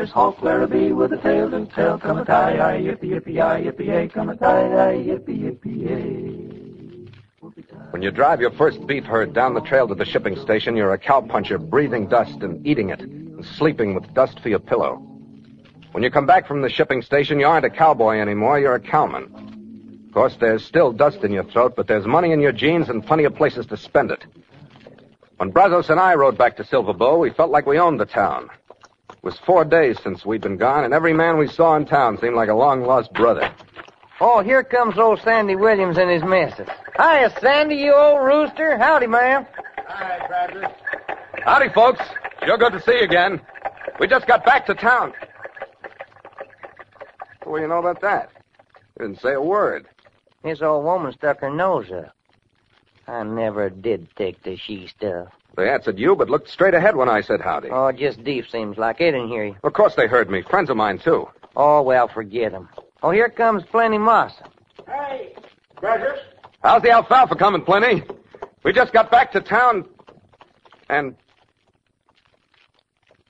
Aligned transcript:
Here's 0.00 0.12
Hawk 0.12 0.40
Larrabee 0.40 0.92
with 0.92 1.12
a 1.12 1.18
tale 1.18 1.50
to 1.50 1.66
tell. 1.66 1.98
Come 1.98 2.16
a 2.16 2.24
tie, 2.24 2.78
yi, 2.78 2.86
yippee, 2.86 3.10
yippee, 3.10 3.34
yi, 3.34 3.70
yippee, 3.70 3.86
yay. 3.86 4.08
Come 4.08 4.30
a 4.30 4.34
tie, 4.34 4.94
yi, 4.94 5.08
yippee, 5.08 5.38
yippee, 5.42 5.76
yay. 5.76 7.52
When 7.90 8.00
you 8.00 8.10
drive 8.10 8.40
your 8.40 8.52
first 8.52 8.86
beef 8.86 9.04
herd 9.04 9.34
down 9.34 9.52
the 9.52 9.60
trail 9.60 9.86
to 9.88 9.94
the 9.94 10.06
shipping 10.06 10.36
station, 10.36 10.74
you're 10.74 10.94
a 10.94 10.98
cowpuncher 10.98 11.58
breathing 11.68 12.08
dust 12.08 12.40
and 12.40 12.66
eating 12.66 12.88
it 12.88 13.00
and 13.02 13.44
sleeping 13.44 13.94
with 13.94 14.14
dust 14.14 14.40
for 14.40 14.48
your 14.48 14.58
pillow. 14.58 15.06
When 15.92 16.02
you 16.02 16.10
come 16.10 16.24
back 16.24 16.48
from 16.48 16.62
the 16.62 16.70
shipping 16.70 17.02
station, 17.02 17.38
you 17.38 17.46
aren't 17.46 17.66
a 17.66 17.70
cowboy 17.70 18.20
anymore, 18.20 18.58
you're 18.58 18.76
a 18.76 18.80
cowman. 18.80 20.04
Of 20.08 20.14
course, 20.14 20.34
there's 20.40 20.64
still 20.64 20.92
dust 20.92 21.24
in 21.24 21.30
your 21.30 21.44
throat, 21.44 21.76
but 21.76 21.86
there's 21.86 22.06
money 22.06 22.32
in 22.32 22.40
your 22.40 22.52
jeans 22.52 22.88
and 22.88 23.06
plenty 23.06 23.24
of 23.24 23.34
places 23.34 23.66
to 23.66 23.76
spend 23.76 24.12
it. 24.12 24.24
When 25.36 25.50
Brazos 25.50 25.90
and 25.90 26.00
I 26.00 26.14
rode 26.14 26.38
back 26.38 26.56
to 26.56 26.64
Silver 26.64 26.94
Bow, 26.94 27.18
we 27.18 27.28
felt 27.28 27.50
like 27.50 27.66
we 27.66 27.78
owned 27.78 28.00
the 28.00 28.06
town. 28.06 28.48
It 29.22 29.26
was 29.26 29.38
four 29.44 29.66
days 29.66 29.98
since 30.02 30.24
we'd 30.24 30.40
been 30.40 30.56
gone, 30.56 30.84
and 30.84 30.94
every 30.94 31.12
man 31.12 31.36
we 31.36 31.46
saw 31.46 31.76
in 31.76 31.84
town 31.84 32.18
seemed 32.18 32.36
like 32.36 32.48
a 32.48 32.54
long-lost 32.54 33.12
brother. 33.12 33.54
Oh, 34.18 34.40
here 34.42 34.64
comes 34.64 34.96
old 34.96 35.20
Sandy 35.20 35.56
Williams 35.56 35.98
and 35.98 36.08
his 36.08 36.24
missus. 36.24 36.68
Hiya, 36.96 37.30
Sandy, 37.38 37.76
you 37.76 37.94
old 37.94 38.24
rooster. 38.24 38.78
Howdy, 38.78 39.06
ma'am. 39.06 39.46
Hi, 39.86 40.26
Bradley. 40.26 40.66
Howdy, 41.44 41.68
folks. 41.74 42.00
Sure 42.46 42.56
good 42.56 42.72
to 42.72 42.80
see 42.80 42.92
you 42.92 43.02
again. 43.02 43.42
We 43.98 44.08
just 44.08 44.26
got 44.26 44.42
back 44.42 44.64
to 44.66 44.74
town. 44.74 45.12
What 47.44 47.58
do 47.58 47.62
you 47.62 47.68
know 47.68 47.78
about 47.78 48.00
that? 48.00 48.30
You 48.98 49.06
didn't 49.06 49.20
say 49.20 49.34
a 49.34 49.42
word. 49.42 49.86
This 50.42 50.62
old 50.62 50.84
woman 50.84 51.12
stuck 51.12 51.40
her 51.40 51.50
nose 51.50 51.90
up. 51.92 52.16
I 53.06 53.22
never 53.24 53.68
did 53.68 54.08
take 54.16 54.42
the 54.44 54.56
she 54.56 54.86
stuff. 54.86 55.28
They 55.60 55.68
answered 55.68 55.98
you, 55.98 56.16
but 56.16 56.30
looked 56.30 56.48
straight 56.48 56.72
ahead 56.72 56.96
when 56.96 57.10
I 57.10 57.20
said 57.20 57.42
howdy. 57.42 57.68
Oh, 57.70 57.92
just 57.92 58.24
deep 58.24 58.48
seems 58.48 58.78
like. 58.78 58.96
They 58.96 59.10
didn't 59.10 59.28
hear 59.28 59.44
you. 59.44 59.56
Of 59.62 59.74
course 59.74 59.94
they 59.94 60.06
heard 60.06 60.30
me. 60.30 60.40
Friends 60.40 60.70
of 60.70 60.78
mine, 60.78 60.98
too. 60.98 61.28
Oh, 61.54 61.82
well, 61.82 62.08
forget 62.08 62.54
'em. 62.54 62.70
Oh, 63.02 63.10
here 63.10 63.28
comes 63.28 63.62
Plenty 63.64 63.98
Moss. 63.98 64.32
Hey, 64.86 65.34
Brazos. 65.78 66.18
How's 66.62 66.80
the 66.80 66.90
alfalfa 66.90 67.36
coming, 67.36 67.60
Plenty? 67.60 68.04
We 68.62 68.72
just 68.72 68.94
got 68.94 69.10
back 69.10 69.32
to 69.32 69.42
town, 69.42 69.84
and... 70.88 71.14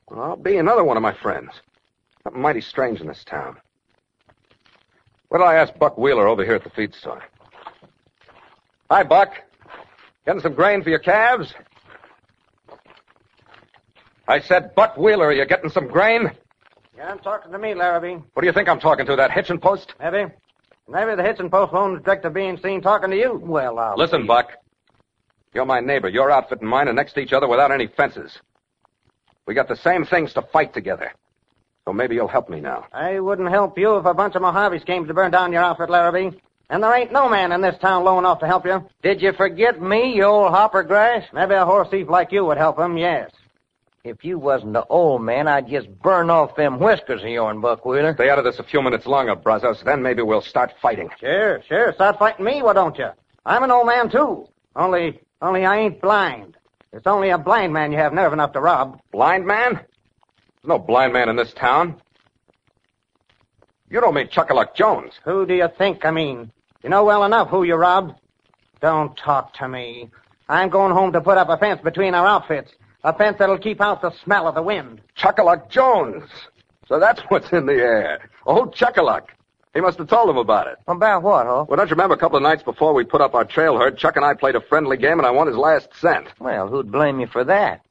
Well, 0.09 0.23
I'll 0.23 0.37
be 0.37 0.57
another 0.59 0.85
one 0.85 0.97
of 0.97 1.03
my 1.03 1.15
friends. 1.15 1.51
Something 2.23 2.43
mighty 2.43 2.61
strange 2.61 3.01
in 3.01 3.09
this 3.09 3.25
town. 3.25 3.57
What'll 5.31 5.49
I 5.49 5.57
ask 5.57 5.77
Buck 5.81 5.99
Wheeler 5.99 6.29
over 6.29 6.45
here 6.45 6.55
at 6.55 6.63
the 6.63 6.71
feed 6.71 6.95
store? 6.95 7.25
Hi, 8.89 9.03
Buck. 9.03 9.33
Getting 10.27 10.43
some 10.43 10.55
grain 10.55 10.85
for 10.85 10.91
your 10.91 11.01
calves? 11.01 11.53
I 14.31 14.39
said, 14.39 14.77
Buck 14.77 14.97
Wheeler, 14.97 15.27
are 15.27 15.33
you 15.33 15.45
getting 15.45 15.71
some 15.71 15.89
grain? 15.89 16.31
Yeah, 16.97 17.11
I'm 17.11 17.19
talking 17.19 17.51
to 17.51 17.59
me, 17.59 17.75
Larrabee. 17.75 18.23
What 18.33 18.43
do 18.43 18.47
you 18.47 18.53
think 18.53 18.69
I'm 18.69 18.79
talking 18.79 19.05
to, 19.07 19.17
that 19.17 19.33
hitching 19.33 19.59
post? 19.59 19.93
Maybe. 19.99 20.33
Maybe 20.89 21.17
the 21.17 21.25
hitching 21.25 21.51
post 21.51 21.73
won't 21.73 21.97
object 21.97 22.23
to 22.23 22.31
being 22.31 22.57
seen 22.59 22.81
talking 22.81 23.11
to 23.11 23.17
you. 23.17 23.41
Well, 23.43 23.81
I'll... 23.81 23.97
Listen, 23.97 24.29
Buck. 24.29 24.53
You're 25.53 25.65
my 25.65 25.81
neighbor. 25.81 26.09
Your 26.09 26.31
outfit 26.31 26.61
and 26.61 26.71
mine 26.71 26.87
are 26.87 26.93
next 26.93 27.15
to 27.15 27.21
each 27.21 27.33
other 27.33 27.49
without 27.49 27.73
any 27.73 27.89
fences. 27.89 28.39
We 29.49 29.55
got 29.55 29.67
the 29.67 29.75
same 29.75 30.05
things 30.05 30.33
to 30.35 30.43
fight 30.43 30.73
together. 30.73 31.13
So 31.85 31.93
maybe 31.93 32.15
you'll 32.15 32.29
help 32.29 32.49
me 32.49 32.61
now. 32.61 32.87
I 32.93 33.19
wouldn't 33.19 33.51
help 33.51 33.77
you 33.77 33.97
if 33.97 34.07
a 34.07 34.15
bunch 34.15 34.37
of 34.37 34.43
Mojaves 34.43 34.87
came 34.87 35.09
to 35.09 35.15
burn 35.15 35.33
down 35.33 35.53
your 35.53 35.65
outfit, 35.65 35.91
Larrabee. 35.91 36.37
And 36.69 36.85
there 36.85 36.95
ain't 36.95 37.11
no 37.11 37.29
man 37.29 37.51
in 37.51 37.63
this 37.63 37.79
town 37.81 38.05
low 38.05 38.21
enough 38.21 38.39
to 38.41 38.47
help 38.47 38.65
you. 38.65 38.89
Did 39.03 39.23
you 39.23 39.33
forget 39.33 39.83
me, 39.83 40.15
you 40.15 40.23
old 40.23 40.53
hopper 40.53 40.85
grass? 40.85 41.25
Maybe 41.33 41.55
a 41.55 41.65
horse 41.65 41.89
thief 41.91 42.09
like 42.09 42.31
you 42.31 42.45
would 42.45 42.59
help 42.59 42.79
him, 42.79 42.97
yes. 42.97 43.33
If 44.03 44.25
you 44.25 44.39
wasn't 44.39 44.73
the 44.73 44.87
old 44.87 45.23
man, 45.23 45.47
I'd 45.47 45.69
just 45.69 45.89
burn 46.01 46.31
off 46.31 46.57
them 46.57 46.79
whiskers 46.79 47.23
of 47.23 47.29
yourn, 47.29 47.61
Buck 47.61 47.85
Wheeler. 47.85 48.15
Stay 48.15 48.31
out 48.31 48.39
of 48.39 48.45
this 48.45 48.59
a 48.59 48.63
few 48.63 48.81
minutes 48.81 49.05
longer, 49.05 49.37
Brazos. 49.37 49.83
Then 49.83 50.03
maybe 50.03 50.23
we'll 50.23 50.41
start 50.41 50.73
fighting. 50.81 51.11
Sure, 51.21 51.63
sure. 51.69 51.93
Start 51.93 52.19
fighting 52.19 52.45
me, 52.45 52.63
why 52.63 52.73
don't 52.73 52.97
you? 52.97 53.11
I'm 53.45 53.63
an 53.63 53.71
old 53.71 53.87
man, 53.87 54.11
too. 54.11 54.49
Only, 54.75 55.21
only 55.43 55.67
I 55.67 55.81
ain't 55.81 56.01
blind. 56.01 56.57
It's 56.93 57.07
only 57.07 57.29
a 57.29 57.37
blind 57.37 57.75
man 57.75 57.93
you 57.93 57.99
have 57.99 58.15
nerve 58.15 58.33
enough 58.33 58.53
to 58.55 58.61
rob. 58.61 59.01
Blind 59.13 59.47
man? 59.47 59.75
There's 59.75 59.85
no 60.65 60.79
blind 60.79 61.13
man 61.13 61.29
in 61.29 61.37
this 61.37 61.53
town. 61.53 62.01
You 63.91 64.01
don't 64.01 64.15
mean 64.15 64.29
Chuckaluck 64.29 64.75
Jones. 64.75 65.13
Who 65.25 65.45
do 65.45 65.55
you 65.55 65.69
think 65.77 66.07
I 66.07 66.11
mean? 66.11 66.51
You 66.83 66.89
know 66.89 67.05
well 67.05 67.25
enough 67.25 67.49
who 67.49 67.65
you 67.65 67.75
robbed. 67.75 68.15
Don't 68.81 69.15
talk 69.17 69.53
to 69.55 69.69
me. 69.69 70.11
I'm 70.49 70.71
going 70.71 70.93
home 70.93 71.13
to 71.13 71.21
put 71.21 71.37
up 71.37 71.51
a 71.51 71.59
fence 71.59 71.81
between 71.83 72.15
our 72.15 72.27
outfits. 72.27 72.73
A 73.05 73.15
fence 73.15 73.37
that'll 73.39 73.59
keep 73.59 73.81
out 73.81 74.03
the 74.03 74.13
smell 74.25 74.47
of 74.47 74.55
the 74.55 74.63
wind. 74.63 75.01
Chuckaluck 75.17 75.71
Jones. 75.71 76.25
So 76.87 76.99
that's 76.99 77.21
what's 77.29 77.51
in 77.53 77.67
the 77.67 77.75
air. 77.75 78.31
Old 78.47 78.75
Chuckaluck. 78.75 79.29
He 79.73 79.81
must 79.81 79.99
have 79.99 80.09
told 80.09 80.29
him 80.29 80.37
about 80.37 80.67
it. 80.67 80.79
About 80.89 81.23
what, 81.23 81.47
huh? 81.47 81.65
Well, 81.69 81.77
don't 81.77 81.87
you 81.89 81.95
remember 81.95 82.15
a 82.15 82.19
couple 82.19 82.37
of 82.37 82.43
nights 82.43 82.63
before 82.65 82.93
we 82.93 83.05
put 83.05 83.21
up 83.21 83.35
our 83.35 83.45
trail 83.45 83.79
herd, 83.79 83.97
Chuck 83.97 84.17
and 84.17 84.25
I 84.25 84.35
played 84.35 84.57
a 84.57 84.61
friendly 84.61 84.97
game 84.97 85.19
and 85.19 85.27
I 85.27 85.31
won 85.31 85.47
his 85.47 85.57
last 85.57 85.89
cent. 86.01 86.27
Well, 86.41 86.67
who'd 86.67 86.91
blame 86.91 87.21
you 87.21 87.29
for 87.29 87.45
that? 87.45 87.83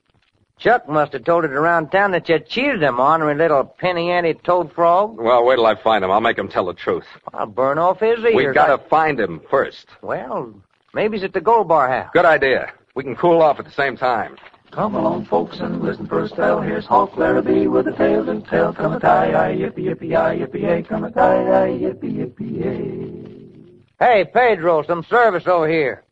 Chuck 0.59 0.89
must 0.89 1.13
have 1.13 1.23
told 1.23 1.45
it 1.45 1.51
around 1.51 1.89
town 1.89 2.11
that 2.11 2.27
you 2.27 2.37
cheated 2.37 2.83
him, 2.83 2.99
ornery 2.99 3.33
little 3.33 3.63
penny-ante 3.63 4.33
toad 4.43 4.73
frog. 4.73 5.17
Well, 5.17 5.45
wait 5.45 5.55
till 5.55 5.65
I 5.65 5.81
find 5.81 6.03
him. 6.03 6.11
I'll 6.11 6.19
make 6.19 6.37
him 6.37 6.49
tell 6.49 6.65
the 6.65 6.73
truth. 6.73 7.05
I'll 7.33 7.45
burn 7.45 7.77
off 7.77 8.01
his 8.01 8.19
ears. 8.19 8.35
We've 8.35 8.53
gotta 8.53 8.77
find 8.89 9.17
him 9.17 9.39
first. 9.49 9.87
Well, 10.01 10.53
maybe 10.93 11.15
he's 11.15 11.23
at 11.23 11.31
the 11.31 11.39
Gold 11.39 11.69
Bar 11.69 11.87
house. 11.87 12.09
Good 12.13 12.25
idea. 12.25 12.73
We 12.93 13.05
can 13.05 13.15
cool 13.15 13.41
off 13.41 13.57
at 13.59 13.63
the 13.65 13.71
same 13.71 13.95
time. 13.95 14.35
Come 14.71 14.95
along, 14.95 15.25
folks, 15.25 15.59
and 15.59 15.81
listen 15.81 16.07
for 16.07 16.21
a 16.23 16.27
spell. 16.29 16.61
Here's 16.61 16.85
Hawk 16.85 17.17
Larrabee 17.17 17.67
with 17.67 17.87
a 17.87 17.91
tale 17.93 18.23
to 18.25 18.39
tell. 18.41 18.71
Come 18.73 18.93
a 18.93 18.99
tie, 18.99 19.51
yi, 19.51 19.63
yippee, 19.63 19.85
yippee, 19.85 20.03
yi, 20.03 20.45
yippee, 20.45 20.61
yay. 20.61 20.83
Come 20.83 21.03
a 21.05 21.11
tie, 21.11 21.67
yi, 21.67 21.85
yippee, 21.85 22.13
yippee, 22.13 22.63
yay. 22.63 23.83
Hey, 23.99 24.25
Pedro, 24.31 24.83
some 24.83 25.03
service 25.03 25.47
over 25.47 25.67
here. 25.67 26.03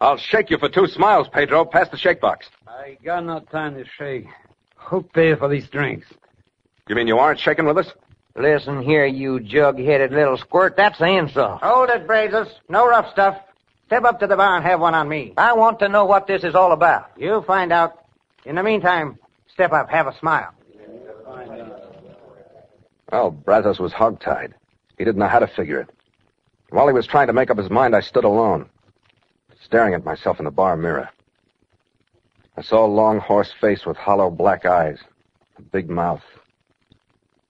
I'll 0.00 0.16
shake 0.16 0.50
you 0.50 0.58
for 0.58 0.68
two 0.68 0.86
smiles, 0.86 1.28
Pedro. 1.32 1.64
Pass 1.64 1.90
the 1.90 1.98
shake 1.98 2.20
box. 2.20 2.48
I 2.66 2.96
got 3.04 3.24
no 3.24 3.40
time 3.40 3.74
to 3.74 3.84
shake. 3.98 4.26
Who 4.76 5.02
pay 5.02 5.34
for 5.34 5.48
these 5.48 5.68
drinks? 5.68 6.08
You 6.88 6.96
mean 6.96 7.06
you 7.06 7.18
aren't 7.18 7.38
shaking 7.38 7.66
with 7.66 7.78
us? 7.78 7.92
Listen 8.34 8.82
here, 8.82 9.04
you 9.04 9.40
jug-headed 9.40 10.10
little 10.10 10.38
squirt. 10.38 10.76
That's 10.76 10.98
the 10.98 11.06
insult. 11.06 11.62
Hold 11.62 11.90
it, 11.90 12.06
Brazos. 12.06 12.48
No 12.68 12.88
rough 12.88 13.12
stuff. 13.12 13.36
Step 13.92 14.04
up 14.04 14.20
to 14.20 14.26
the 14.26 14.38
bar 14.38 14.56
and 14.56 14.64
have 14.64 14.80
one 14.80 14.94
on 14.94 15.06
me. 15.06 15.34
I 15.36 15.52
want 15.52 15.78
to 15.80 15.88
know 15.90 16.06
what 16.06 16.26
this 16.26 16.44
is 16.44 16.54
all 16.54 16.72
about. 16.72 17.10
You'll 17.18 17.42
find 17.42 17.70
out. 17.70 18.06
In 18.46 18.54
the 18.54 18.62
meantime, 18.62 19.18
step 19.52 19.70
up, 19.70 19.90
have 19.90 20.06
a 20.06 20.16
smile. 20.18 20.54
Well, 23.12 23.30
Brazos 23.32 23.78
was 23.78 23.92
hogtied. 23.92 24.54
He 24.96 25.04
didn't 25.04 25.18
know 25.18 25.28
how 25.28 25.40
to 25.40 25.46
figure 25.46 25.78
it. 25.78 25.90
While 26.70 26.86
he 26.86 26.94
was 26.94 27.06
trying 27.06 27.26
to 27.26 27.34
make 27.34 27.50
up 27.50 27.58
his 27.58 27.68
mind, 27.68 27.94
I 27.94 28.00
stood 28.00 28.24
alone, 28.24 28.70
staring 29.62 29.92
at 29.92 30.06
myself 30.06 30.38
in 30.38 30.46
the 30.46 30.50
bar 30.50 30.74
mirror. 30.74 31.10
I 32.56 32.62
saw 32.62 32.86
a 32.86 32.88
long 32.88 33.18
horse 33.18 33.52
face 33.60 33.84
with 33.84 33.98
hollow 33.98 34.30
black 34.30 34.64
eyes, 34.64 35.00
a 35.58 35.60
big 35.60 35.90
mouth. 35.90 36.24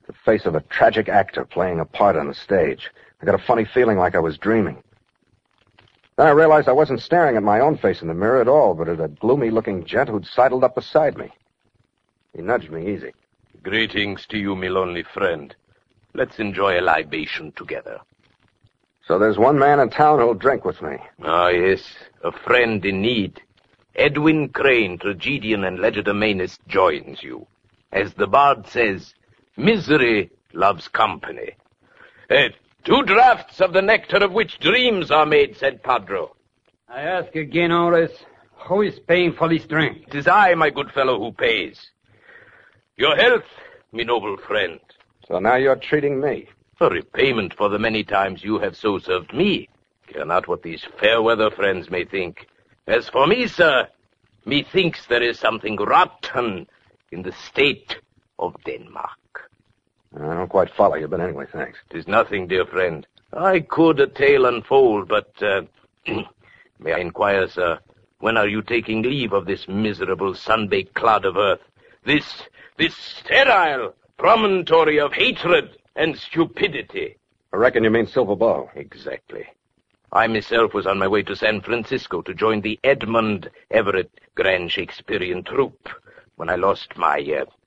The 0.08 0.12
face 0.24 0.44
of 0.44 0.56
a 0.56 0.60
tragic 0.62 1.08
actor 1.08 1.44
playing 1.44 1.78
a 1.78 1.84
part 1.84 2.16
on 2.16 2.26
the 2.26 2.34
stage. 2.34 2.90
I 3.20 3.26
got 3.26 3.40
a 3.40 3.46
funny 3.46 3.64
feeling 3.64 3.96
like 3.96 4.16
I 4.16 4.18
was 4.18 4.36
dreaming. 4.38 4.82
Then 6.16 6.26
I 6.26 6.30
realized 6.30 6.68
I 6.68 6.72
wasn't 6.72 7.00
staring 7.00 7.36
at 7.36 7.42
my 7.42 7.60
own 7.60 7.78
face 7.78 8.02
in 8.02 8.08
the 8.08 8.14
mirror 8.14 8.40
at 8.40 8.48
all, 8.48 8.74
but 8.74 8.88
at 8.88 9.00
a 9.00 9.08
gloomy-looking 9.08 9.84
gent 9.84 10.08
who'd 10.08 10.26
sidled 10.26 10.64
up 10.64 10.74
beside 10.74 11.16
me. 11.16 11.30
He 12.34 12.42
nudged 12.42 12.70
me 12.70 12.94
easy. 12.94 13.12
Greetings 13.62 14.26
to 14.26 14.38
you, 14.38 14.54
my 14.54 14.68
lonely 14.68 15.04
friend. 15.04 15.54
Let's 16.14 16.38
enjoy 16.38 16.78
a 16.78 16.82
libation 16.82 17.52
together. 17.52 18.00
So 19.06 19.18
there's 19.18 19.38
one 19.38 19.58
man 19.58 19.80
in 19.80 19.90
town 19.90 20.18
who'll 20.18 20.34
drink 20.34 20.64
with 20.64 20.82
me. 20.82 20.96
Ah, 21.22 21.48
yes, 21.48 21.82
a 22.22 22.32
friend 22.32 22.84
in 22.84 23.00
need. 23.00 23.40
Edwin 23.94 24.48
Crane, 24.50 24.98
tragedian 24.98 25.64
and 25.64 25.78
legerdemainist, 25.78 26.58
joins 26.68 27.22
you. 27.22 27.46
As 27.90 28.14
the 28.14 28.26
bard 28.26 28.66
says, 28.66 29.14
misery 29.56 30.30
loves 30.52 30.88
company. 30.88 31.52
Uh, 32.30 32.48
two 32.84 33.02
draughts 33.04 33.60
of 33.60 33.72
the 33.72 33.82
nectar 33.82 34.18
of 34.18 34.32
which 34.32 34.58
dreams 34.58 35.10
are 35.10 35.26
made, 35.26 35.56
said 35.56 35.82
Pedro. 35.82 36.36
I 36.88 37.02
ask 37.02 37.34
again, 37.34 37.70
Horace, 37.70 38.24
who 38.66 38.82
is 38.82 38.98
paying 39.00 39.32
for 39.32 39.48
this 39.48 39.64
drink? 39.64 40.04
It 40.08 40.14
is 40.14 40.28
I, 40.28 40.54
my 40.54 40.70
good 40.70 40.90
fellow, 40.92 41.18
who 41.18 41.32
pays. 41.32 41.90
Your 42.96 43.16
health, 43.16 43.44
me 43.92 44.04
noble 44.04 44.36
friend. 44.36 44.80
So 45.26 45.38
now 45.38 45.56
you're 45.56 45.76
treating 45.76 46.20
me. 46.20 46.48
A 46.80 46.90
repayment 46.90 47.54
for 47.54 47.68
the 47.68 47.78
many 47.78 48.02
times 48.02 48.42
you 48.42 48.58
have 48.58 48.76
so 48.76 48.98
served 48.98 49.32
me. 49.32 49.68
Care 50.08 50.24
not 50.24 50.48
what 50.48 50.64
these 50.64 50.84
fair 50.98 51.22
weather 51.22 51.48
friends 51.48 51.88
may 51.90 52.04
think. 52.04 52.48
As 52.88 53.08
for 53.08 53.28
me, 53.28 53.46
sir, 53.46 53.86
methinks 54.44 55.06
there 55.06 55.22
is 55.22 55.38
something 55.38 55.76
rotten 55.76 56.66
in 57.12 57.22
the 57.22 57.30
state 57.32 57.98
of 58.40 58.56
Denmark. 58.64 59.10
I 60.16 60.34
don't 60.34 60.48
quite 60.48 60.74
follow 60.74 60.96
you, 60.96 61.08
but 61.08 61.20
anyway, 61.20 61.46
thanks. 61.50 61.78
Tis 61.90 62.06
nothing, 62.06 62.46
dear 62.46 62.66
friend. 62.66 63.06
I 63.32 63.60
could 63.60 63.98
a 64.00 64.06
tale 64.06 64.44
unfold, 64.46 65.08
but 65.08 65.32
uh, 65.42 65.62
may 66.78 66.92
I 66.92 66.98
inquire, 66.98 67.48
sir, 67.48 67.78
when 68.18 68.36
are 68.36 68.48
you 68.48 68.62
taking 68.62 69.02
leave 69.02 69.32
of 69.32 69.46
this 69.46 69.66
miserable 69.66 70.34
sun-baked 70.34 70.94
clod 70.94 71.24
of 71.24 71.36
earth? 71.36 71.60
This, 72.04 72.42
this 72.76 72.94
sterile 72.94 73.94
promontory 74.18 75.00
of 75.00 75.12
hatred 75.12 75.76
and 75.96 76.16
stupidity. 76.16 77.16
I 77.52 77.56
reckon 77.56 77.84
you 77.84 77.90
mean 77.90 78.06
Silver 78.06 78.36
Bow. 78.36 78.70
Exactly. 78.74 79.46
I 80.12 80.26
myself 80.26 80.74
was 80.74 80.86
on 80.86 80.98
my 80.98 81.08
way 81.08 81.22
to 81.22 81.34
San 81.34 81.62
Francisco 81.62 82.20
to 82.22 82.34
join 82.34 82.60
the 82.60 82.78
Edmund 82.84 83.50
Everett 83.70 84.10
Grand 84.34 84.70
Shakespearean 84.70 85.42
troupe 85.42 85.88
when 86.36 86.50
I 86.50 86.56
lost 86.56 86.96
my, 86.96 87.18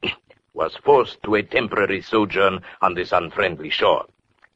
uh, 0.04 0.08
was 0.56 0.76
forced 0.84 1.22
to 1.24 1.36
a 1.36 1.44
temporary 1.44 2.02
sojourn 2.02 2.62
on 2.82 2.96
this 2.96 3.12
unfriendly 3.12 3.70
shore. 3.70 4.06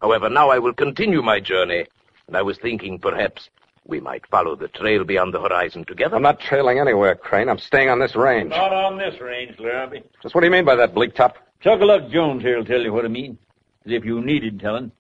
However, 0.01 0.29
now 0.29 0.49
I 0.49 0.57
will 0.59 0.73
continue 0.73 1.21
my 1.21 1.39
journey, 1.41 1.85
and 2.27 2.37
I 2.37 2.41
was 2.41 2.57
thinking 2.57 2.97
perhaps 2.99 3.49
we 3.85 3.99
might 3.99 4.25
follow 4.27 4.55
the 4.55 4.69
trail 4.69 5.03
beyond 5.03 5.33
the 5.33 5.41
horizon 5.41 5.83
together. 5.83 6.15
I'm 6.15 6.21
not 6.21 6.39
trailing 6.39 6.79
anywhere, 6.79 7.15
Crane. 7.15 7.49
I'm 7.49 7.57
staying 7.59 7.89
on 7.89 7.99
this 7.99 8.15
range. 8.15 8.49
Not 8.51 8.71
on 8.71 8.97
this 8.97 9.19
range, 9.19 9.59
Larrabee. 9.59 10.01
Just 10.23 10.33
what 10.33 10.41
do 10.41 10.47
you 10.47 10.51
mean 10.51 10.65
by 10.65 10.75
that, 10.75 10.93
Bleak 10.93 11.15
Top? 11.15 11.37
Chuckaluck 11.63 12.09
Jones 12.11 12.41
here 12.41 12.57
will 12.57 12.65
tell 12.65 12.79
you 12.81 12.93
what 12.93 13.03
I 13.03 13.09
mean. 13.09 13.37
As 13.85 13.91
if 13.91 14.05
you 14.05 14.21
needed 14.21 14.59
telling. 14.59 14.91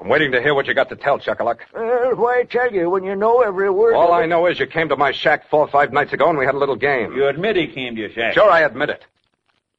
I'm 0.00 0.08
waiting 0.08 0.30
to 0.32 0.42
hear 0.42 0.54
what 0.54 0.66
you 0.66 0.74
got 0.74 0.88
to 0.90 0.96
tell, 0.96 1.18
Chuckaluck. 1.18 1.58
Well, 1.72 2.14
why 2.16 2.44
tell 2.48 2.72
you 2.72 2.90
when 2.90 3.02
you 3.04 3.16
know 3.16 3.40
every 3.40 3.70
word? 3.70 3.94
All 3.94 4.08
of 4.08 4.20
I 4.20 4.24
it? 4.24 4.26
know 4.28 4.46
is 4.46 4.60
you 4.60 4.66
came 4.66 4.88
to 4.88 4.96
my 4.96 5.10
shack 5.10 5.48
four 5.48 5.60
or 5.60 5.68
five 5.68 5.92
nights 5.92 6.12
ago 6.12 6.28
and 6.28 6.38
we 6.38 6.44
had 6.44 6.54
a 6.54 6.58
little 6.58 6.76
game. 6.76 7.12
You 7.12 7.26
admit 7.28 7.56
he 7.56 7.66
came 7.68 7.94
to 7.96 8.00
your 8.02 8.10
shack. 8.10 8.34
Sure, 8.34 8.50
I 8.50 8.60
admit 8.60 8.90
it. 8.90 9.04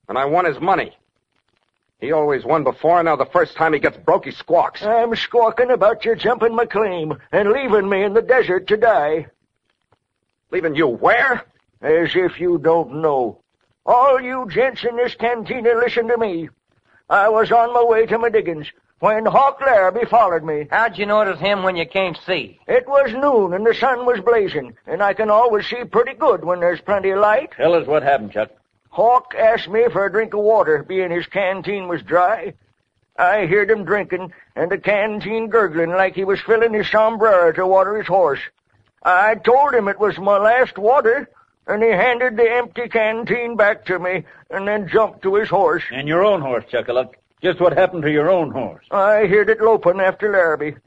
And 0.07 0.17
I 0.17 0.25
won 0.25 0.45
his 0.45 0.59
money. 0.59 0.95
He 1.99 2.11
always 2.11 2.43
won 2.43 2.63
before, 2.63 2.99
and 2.99 3.05
now 3.05 3.15
the 3.15 3.25
first 3.25 3.55
time 3.55 3.73
he 3.73 3.79
gets 3.79 3.97
broke, 3.97 4.25
he 4.25 4.31
squawks. 4.31 4.83
I'm 4.83 5.15
squawking 5.15 5.71
about 5.71 6.05
your 6.05 6.15
jumping 6.15 6.53
my 6.55 6.65
claim 6.65 7.13
and 7.31 7.51
leaving 7.51 7.89
me 7.89 8.03
in 8.03 8.13
the 8.13 8.21
desert 8.21 8.67
to 8.67 8.77
die. 8.77 9.27
Leaving 10.51 10.75
you 10.75 10.87
where? 10.87 11.45
As 11.81 12.11
if 12.15 12.39
you 12.39 12.57
don't 12.57 13.01
know. 13.01 13.39
All 13.85 14.19
you 14.21 14.47
gents 14.49 14.83
in 14.83 14.97
this 14.97 15.15
cantina 15.15 15.73
listen 15.75 16.07
to 16.07 16.17
me. 16.17 16.49
I 17.09 17.29
was 17.29 17.51
on 17.51 17.73
my 17.73 17.83
way 17.83 18.05
to 18.07 18.17
my 18.17 18.29
diggings 18.29 18.67
when 18.99 19.25
Hawk 19.25 19.61
Larrabee 19.61 20.05
followed 20.05 20.43
me. 20.43 20.67
How'd 20.71 20.97
you 20.97 21.05
notice 21.05 21.39
him 21.39 21.63
when 21.63 21.75
you 21.75 21.87
can't 21.87 22.17
see? 22.25 22.59
It 22.67 22.87
was 22.87 23.13
noon 23.13 23.53
and 23.53 23.65
the 23.65 23.73
sun 23.73 24.05
was 24.05 24.19
blazing, 24.21 24.75
and 24.87 25.01
I 25.03 25.13
can 25.13 25.29
always 25.29 25.67
see 25.67 25.83
pretty 25.85 26.13
good 26.13 26.43
when 26.43 26.59
there's 26.59 26.81
plenty 26.81 27.11
of 27.11 27.19
light. 27.19 27.51
Tell 27.55 27.73
us 27.73 27.87
what 27.87 28.03
happened, 28.03 28.31
Chuck. 28.31 28.51
Hawk 28.95 29.35
asked 29.37 29.67
me 29.67 29.83
for 29.91 30.05
a 30.05 30.11
drink 30.11 30.33
of 30.33 30.39
water, 30.39 30.81
being 30.81 31.11
his 31.11 31.27
canteen 31.27 31.89
was 31.89 32.01
dry. 32.01 32.53
I 33.17 33.45
heard 33.45 33.69
him 33.69 33.83
drinking, 33.83 34.31
and 34.55 34.71
the 34.71 34.77
canteen 34.77 35.49
gurgling 35.49 35.89
like 35.89 36.15
he 36.15 36.23
was 36.23 36.39
filling 36.39 36.73
his 36.73 36.89
sombrero 36.89 37.51
to 37.51 37.67
water 37.67 37.97
his 37.97 38.07
horse. 38.07 38.39
I 39.03 39.35
told 39.35 39.73
him 39.73 39.89
it 39.89 39.99
was 39.99 40.17
my 40.17 40.37
last 40.37 40.77
water, 40.77 41.29
and 41.67 41.83
he 41.83 41.89
handed 41.89 42.37
the 42.37 42.49
empty 42.49 42.87
canteen 42.87 43.57
back 43.57 43.83
to 43.87 43.99
me, 43.99 44.23
and 44.49 44.65
then 44.65 44.87
jumped 44.87 45.23
to 45.23 45.35
his 45.35 45.49
horse. 45.49 45.83
And 45.91 46.07
your 46.07 46.23
own 46.23 46.39
horse, 46.39 46.63
Chuckaluck. 46.71 47.15
Just 47.43 47.59
what 47.59 47.73
happened 47.73 48.03
to 48.03 48.11
your 48.11 48.31
own 48.31 48.51
horse. 48.51 48.85
I 48.91 49.25
heard 49.25 49.49
it 49.49 49.59
loping 49.59 49.99
after 49.99 50.31
Larrabee. 50.31 50.77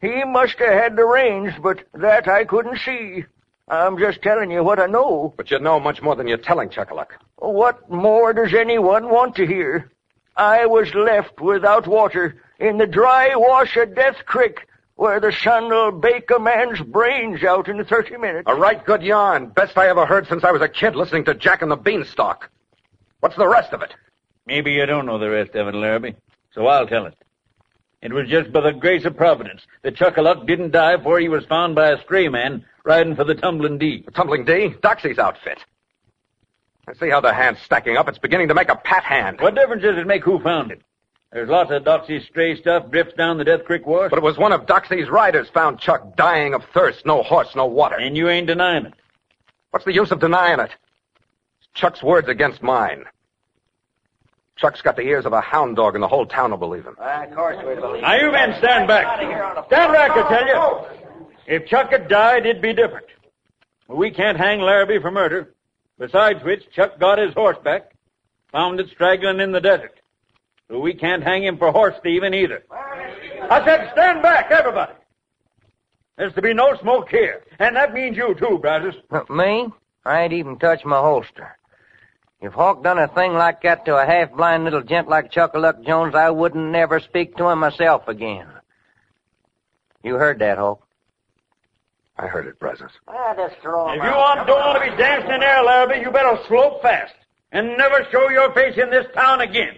He 0.00 0.24
must 0.24 0.58
have 0.60 0.72
had 0.72 0.96
the 0.96 1.04
reins, 1.04 1.52
but 1.62 1.84
that 1.92 2.26
I 2.26 2.46
couldn't 2.46 2.78
see. 2.78 3.26
I'm 3.68 3.98
just 3.98 4.22
telling 4.22 4.50
you 4.50 4.64
what 4.64 4.80
I 4.80 4.86
know. 4.86 5.34
But 5.36 5.50
you 5.50 5.58
know 5.58 5.78
much 5.78 6.00
more 6.00 6.16
than 6.16 6.26
you're 6.26 6.38
telling, 6.38 6.70
Chuckaluck. 6.70 7.10
What 7.40 7.90
more 7.90 8.34
does 8.34 8.52
anyone 8.52 9.08
want 9.08 9.34
to 9.36 9.46
hear? 9.46 9.90
I 10.36 10.66
was 10.66 10.94
left 10.94 11.40
without 11.40 11.86
water 11.86 12.36
in 12.58 12.76
the 12.76 12.86
dry 12.86 13.34
wash 13.34 13.76
of 13.78 13.94
Death 13.94 14.16
Creek, 14.26 14.66
where 14.96 15.20
the 15.20 15.32
sun'll 15.32 15.90
bake 15.92 16.30
a 16.30 16.38
man's 16.38 16.80
brains 16.80 17.42
out 17.42 17.68
in 17.68 17.82
thirty 17.84 18.18
minutes. 18.18 18.44
A 18.46 18.54
right 18.54 18.84
good 18.84 19.02
yarn. 19.02 19.48
Best 19.48 19.78
I 19.78 19.88
ever 19.88 20.04
heard 20.04 20.28
since 20.28 20.44
I 20.44 20.52
was 20.52 20.60
a 20.60 20.68
kid 20.68 20.94
listening 20.94 21.24
to 21.24 21.34
Jack 21.34 21.62
and 21.62 21.70
the 21.70 21.76
Beanstalk. 21.76 22.50
What's 23.20 23.36
the 23.36 23.48
rest 23.48 23.72
of 23.72 23.80
it? 23.82 23.94
Maybe 24.46 24.72
you 24.72 24.84
don't 24.84 25.06
know 25.06 25.18
the 25.18 25.30
rest 25.30 25.54
of 25.54 25.66
it, 25.68 25.74
Larrabee. 25.74 26.12
So 26.52 26.66
I'll 26.66 26.86
tell 26.86 27.06
it. 27.06 27.14
It 28.02 28.12
was 28.12 28.28
just 28.28 28.52
by 28.52 28.60
the 28.60 28.72
grace 28.72 29.04
of 29.06 29.16
Providence 29.16 29.62
that 29.82 29.96
Chuckaluck 29.96 30.46
didn't 30.46 30.72
die 30.72 30.96
before 30.96 31.20
he 31.20 31.28
was 31.28 31.44
found 31.46 31.74
by 31.74 31.90
a 31.90 32.00
stray 32.02 32.28
man 32.28 32.64
riding 32.84 33.16
for 33.16 33.24
the 33.24 33.34
Tumbling 33.34 33.78
D. 33.78 34.02
The 34.04 34.10
Tumbling 34.10 34.44
D? 34.44 34.74
Doxy's 34.82 35.18
outfit. 35.18 35.64
I 36.90 36.94
see 36.94 37.08
how 37.08 37.20
the 37.20 37.32
hand's 37.32 37.60
stacking 37.62 37.96
up. 37.96 38.08
It's 38.08 38.18
beginning 38.18 38.48
to 38.48 38.54
make 38.54 38.68
a 38.68 38.74
pat 38.74 39.04
hand. 39.04 39.40
What 39.40 39.54
difference 39.54 39.82
does 39.82 39.96
it 39.96 40.06
make 40.08 40.24
who 40.24 40.40
found 40.40 40.72
it? 40.72 40.82
There's 41.32 41.48
lots 41.48 41.70
of 41.70 41.84
Doxy's 41.84 42.26
stray 42.26 42.60
stuff 42.60 42.90
drifts 42.90 43.14
down 43.14 43.38
the 43.38 43.44
Death 43.44 43.64
Creek 43.64 43.86
wash. 43.86 44.10
But 44.10 44.18
it 44.18 44.24
was 44.24 44.36
one 44.36 44.52
of 44.52 44.66
Doxy's 44.66 45.08
riders 45.08 45.48
found 45.50 45.78
Chuck 45.78 46.16
dying 46.16 46.52
of 46.52 46.64
thirst. 46.74 47.06
No 47.06 47.22
horse, 47.22 47.54
no 47.54 47.66
water. 47.66 47.94
And 47.94 48.16
you 48.16 48.28
ain't 48.28 48.48
denying 48.48 48.86
it. 48.86 48.94
What's 49.70 49.84
the 49.84 49.92
use 49.92 50.10
of 50.10 50.18
denying 50.18 50.58
it? 50.58 50.70
Chuck's 51.74 52.02
words 52.02 52.28
against 52.28 52.60
mine. 52.60 53.04
Chuck's 54.56 54.82
got 54.82 54.96
the 54.96 55.02
ears 55.02 55.24
of 55.24 55.32
a 55.32 55.40
hound 55.40 55.76
dog, 55.76 55.94
and 55.94 56.02
the 56.02 56.08
whole 56.08 56.26
town 56.26 56.50
will 56.50 56.58
believe 56.58 56.84
him. 56.84 56.96
of 56.98 57.34
course 57.36 57.56
we 57.64 57.76
believe. 57.76 58.02
Now 58.02 58.16
you 58.16 58.32
men 58.32 58.58
stand 58.58 58.88
back. 58.88 59.16
Stand 59.66 59.92
back, 59.92 60.10
I 60.10 60.28
tell 60.28 60.46
you. 60.48 61.06
If 61.46 61.66
Chuck 61.68 61.92
had 61.92 62.08
died, 62.08 62.46
it'd 62.46 62.60
be 62.60 62.72
different. 62.72 63.06
But 63.86 63.96
we 63.96 64.10
can't 64.10 64.36
hang 64.36 64.60
Larrabee 64.60 65.00
for 65.00 65.12
murder. 65.12 65.54
Besides 66.00 66.42
which, 66.42 66.64
Chuck 66.74 66.98
got 66.98 67.18
his 67.18 67.34
horse 67.34 67.58
back, 67.62 67.92
found 68.50 68.80
it 68.80 68.88
straggling 68.88 69.38
in 69.38 69.52
the 69.52 69.60
desert. 69.60 70.00
So 70.68 70.80
we 70.80 70.94
can't 70.94 71.22
hang 71.22 71.44
him 71.44 71.58
for 71.58 71.70
horse 71.70 71.94
thieving 72.02 72.32
either. 72.32 72.64
I 72.72 73.62
said 73.66 73.90
stand 73.92 74.22
back, 74.22 74.50
everybody. 74.50 74.94
There's 76.16 76.32
to 76.34 76.42
be 76.42 76.54
no 76.54 76.74
smoke 76.80 77.10
here. 77.10 77.44
And 77.58 77.76
that 77.76 77.92
means 77.92 78.16
you 78.16 78.34
too, 78.34 78.58
Brazos. 78.58 78.94
Me? 79.28 79.68
I 80.06 80.22
ain't 80.22 80.32
even 80.32 80.58
touched 80.58 80.86
my 80.86 80.96
holster. 80.96 81.58
If 82.40 82.54
Hawk 82.54 82.82
done 82.82 82.98
a 82.98 83.08
thing 83.08 83.34
like 83.34 83.60
that 83.62 83.84
to 83.84 83.96
a 83.96 84.06
half-blind 84.06 84.64
little 84.64 84.82
gent 84.82 85.06
like 85.06 85.30
Chuckaluck 85.30 85.84
Jones, 85.84 86.14
I 86.14 86.30
wouldn't 86.30 86.72
never 86.72 86.98
speak 87.00 87.36
to 87.36 87.48
him 87.48 87.58
myself 87.58 88.08
again. 88.08 88.46
You 90.02 90.14
heard 90.14 90.38
that, 90.38 90.56
Hawk? 90.56 90.86
I 92.20 92.26
heard 92.26 92.46
it, 92.46 92.58
Brazos. 92.58 92.90
Ah, 93.08 93.32
just 93.34 93.56
throw 93.62 93.88
If 93.92 93.96
you 93.96 94.10
want, 94.10 94.46
don't 94.46 94.60
want 94.60 94.84
to 94.84 94.90
be 94.90 94.94
dancing 94.98 95.40
there, 95.40 95.42
air, 95.42 95.62
Larrabee, 95.62 96.00
you 96.00 96.10
better 96.10 96.38
slope 96.48 96.82
fast. 96.82 97.14
And 97.50 97.78
never 97.78 98.06
show 98.12 98.28
your 98.28 98.52
face 98.52 98.76
in 98.76 98.90
this 98.90 99.06
town 99.14 99.40
again. 99.40 99.76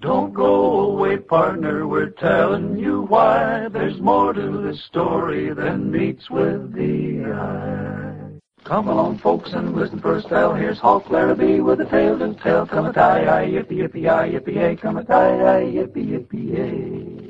Don't 0.00 0.34
go 0.34 0.80
away, 0.80 1.16
partner. 1.16 1.86
We're 1.86 2.10
telling 2.10 2.78
you 2.78 3.02
why. 3.02 3.68
There's 3.68 4.00
more 4.02 4.34
to 4.34 4.62
this 4.62 4.84
story 4.84 5.54
than 5.54 5.90
meets 5.90 6.28
with 6.28 6.74
the 6.74 7.24
eye. 7.32 8.38
Come 8.64 8.88
along, 8.88 9.18
folks, 9.20 9.54
and 9.54 9.74
listen 9.74 9.98
for 9.98 10.16
a 10.16 10.20
spell. 10.20 10.54
Here's 10.54 10.78
Hawk 10.78 11.08
Larrabee 11.08 11.60
with 11.60 11.80
a 11.80 11.86
tale 11.86 12.18
to 12.18 12.34
tell. 12.34 12.66
Come 12.66 12.84
a 12.84 12.92
tie, 12.92 13.24
aye, 13.24 13.48
yippee, 13.48 13.78
yippee, 13.78 14.10
aye, 14.10 14.32
yippee, 14.32 14.56
yay. 14.56 14.76
Come 14.76 14.98
a 14.98 15.04
tie, 15.04 15.56
aye, 15.56 15.64
yippee, 15.64 16.06
yippee, 16.06 16.52
yay. 16.52 17.27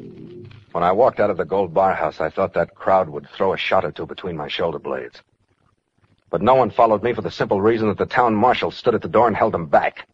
When 0.79 0.85
I 0.85 0.93
walked 0.93 1.19
out 1.19 1.29
of 1.29 1.37
the 1.37 1.45
Gold 1.45 1.75
Bar 1.75 1.93
House, 1.93 2.21
I 2.21 2.31
thought 2.31 2.55
that 2.55 2.77
crowd 2.77 3.09
would 3.09 3.29
throw 3.31 3.53
a 3.53 3.57
shot 3.57 3.85
or 3.85 3.91
two 3.91 4.07
between 4.07 4.37
my 4.37 4.47
shoulder 4.47 4.79
blades. 4.79 5.21
But 6.31 6.41
no 6.41 6.55
one 6.55 6.71
followed 6.71 7.03
me 7.03 7.13
for 7.15 7.21
the 7.21 7.33
simple 7.33 7.61
reason 7.61 7.89
that 7.89 7.99
the 7.99 8.07
town 8.07 8.37
marshal 8.37 8.71
stood 8.71 8.95
at 8.95 9.03
the 9.03 9.09
door 9.09 9.27
and 9.27 9.37
held 9.37 9.55
them 9.55 9.67
back. 9.67 10.07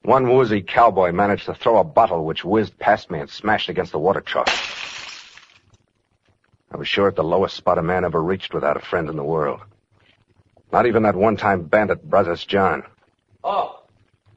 One 0.00 0.32
woozy 0.32 0.62
cowboy 0.62 1.12
managed 1.12 1.44
to 1.44 1.54
throw 1.54 1.76
a 1.76 1.84
bottle 1.84 2.24
which 2.24 2.42
whizzed 2.42 2.78
past 2.78 3.10
me 3.10 3.18
and 3.18 3.28
smashed 3.28 3.68
against 3.68 3.92
the 3.92 3.98
water 3.98 4.22
trough. 4.22 5.38
I 6.72 6.78
was 6.78 6.88
sure 6.88 7.08
at 7.08 7.14
the 7.14 7.22
lowest 7.22 7.54
spot 7.54 7.76
a 7.76 7.82
man 7.82 8.06
ever 8.06 8.22
reached 8.22 8.54
without 8.54 8.78
a 8.78 8.86
friend 8.86 9.10
in 9.10 9.16
the 9.16 9.22
world. 9.22 9.60
Not 10.72 10.86
even 10.86 11.02
that 11.02 11.16
one-time 11.16 11.64
bandit, 11.64 12.02
Brazos 12.02 12.46
John. 12.46 12.82
Oh, 13.44 13.82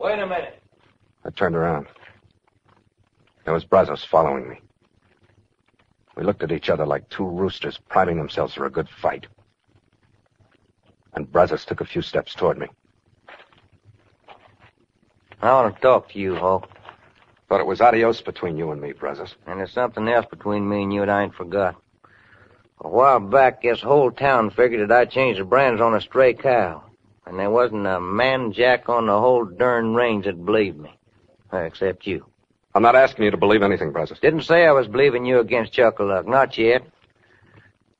wait 0.02 0.20
a 0.20 0.28
minute. 0.28 0.62
I 1.24 1.30
turned 1.30 1.56
around. 1.56 1.88
There 3.46 3.54
was 3.54 3.64
Brazos 3.64 4.04
following 4.04 4.50
me. 4.50 4.60
We 6.17 6.24
looked 6.24 6.41
at 6.41 6.51
each 6.51 6.69
other 6.69 6.86
like 6.86 7.07
two 7.09 7.27
roosters 7.29 7.79
priming 7.89 8.17
themselves 8.17 8.55
for 8.55 8.65
a 8.65 8.71
good 8.71 8.89
fight. 8.89 9.27
And 11.13 11.31
Brazos 11.31 11.63
took 11.63 11.79
a 11.79 11.86
few 11.86 12.01
steps 12.01 12.33
toward 12.33 12.57
me. 12.57 12.67
I 15.43 15.53
want 15.53 15.75
to 15.75 15.81
talk 15.81 16.09
to 16.09 16.19
you, 16.19 16.36
Hawk. 16.36 16.69
Thought 17.47 17.59
it 17.59 17.67
was 17.67 17.81
adios 17.81 18.21
between 18.21 18.57
you 18.57 18.71
and 18.71 18.81
me, 18.81 18.93
Brazos. 18.93 19.36
And 19.45 19.59
there's 19.59 19.71
something 19.71 20.07
else 20.07 20.25
between 20.25 20.67
me 20.67 20.83
and 20.83 20.91
you 20.93 21.01
that 21.01 21.09
I 21.09 21.24
ain't 21.24 21.36
forgot. 21.36 21.75
A 22.81 22.89
while 22.89 23.19
back, 23.19 23.62
this 23.62 23.81
whole 23.81 24.12
town 24.12 24.50
figured 24.50 24.89
that 24.89 24.97
I 24.97 25.05
changed 25.05 25.39
the 25.39 25.45
brands 25.45 25.81
on 25.81 25.93
a 25.93 26.01
stray 26.01 26.33
cow. 26.33 26.83
And 27.27 27.38
there 27.38 27.51
wasn't 27.51 27.86
a 27.86 28.00
man 28.00 28.53
jack 28.53 28.89
on 28.89 29.05
the 29.05 29.19
whole 29.19 29.45
darn 29.45 29.93
range 29.93 30.25
that 30.25 30.43
believed 30.43 30.79
me. 30.79 30.97
Except 31.53 32.07
you. 32.07 32.25
I'm 32.77 32.84
not 32.84 32.96
asking 32.96 33.25
you 33.25 33.31
to 33.31 33.38
believe 33.38 33.63
anything, 33.63 33.91
Brazos. 33.91 34.19
Didn't 34.19 34.43
say 34.43 34.67
I 34.67 34.72
was 34.72 34.88
believing 34.88 35.25
you 35.25 35.39
against 35.39 35.74
Chuckaluck. 35.74 36.27
Not 36.27 36.55
yet. 36.60 36.84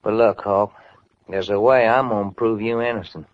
But 0.04 0.14
look, 0.14 0.42
Hawk, 0.42 0.72
there's 1.28 1.50
a 1.50 1.60
way 1.60 1.88
I'm 1.88 2.10
gonna 2.10 2.32
prove 2.32 2.62
you 2.62 2.80
innocent. 2.80 3.26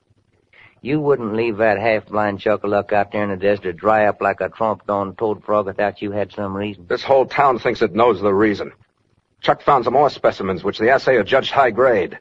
You 0.82 1.02
wouldn't 1.02 1.34
leave 1.36 1.58
that 1.58 1.78
half-blind 1.78 2.40
Chuckaluck 2.40 2.94
out 2.94 3.12
there 3.12 3.24
in 3.24 3.30
the 3.30 3.36
desert 3.36 3.64
to 3.64 3.74
dry 3.74 4.06
up 4.06 4.22
like 4.22 4.40
a 4.40 4.48
tromped-on 4.48 5.16
toad 5.16 5.44
frog 5.44 5.66
without 5.66 6.02
you 6.02 6.12
had 6.12 6.32
some 6.32 6.56
reason. 6.56 6.86
This 6.88 7.04
whole 7.04 7.26
town 7.26 7.60
thinks 7.60 7.82
it 7.82 7.94
knows 7.94 8.22
the 8.22 8.34
reason. 8.34 8.72
Chuck 9.42 9.62
found 9.64 9.84
some 9.84 9.94
more 9.94 10.10
specimens, 10.10 10.64
which 10.64 10.80
the 10.80 10.96
assayer 10.96 11.24
judged 11.26 11.52
high 11.52 11.72
grade. 11.72 12.20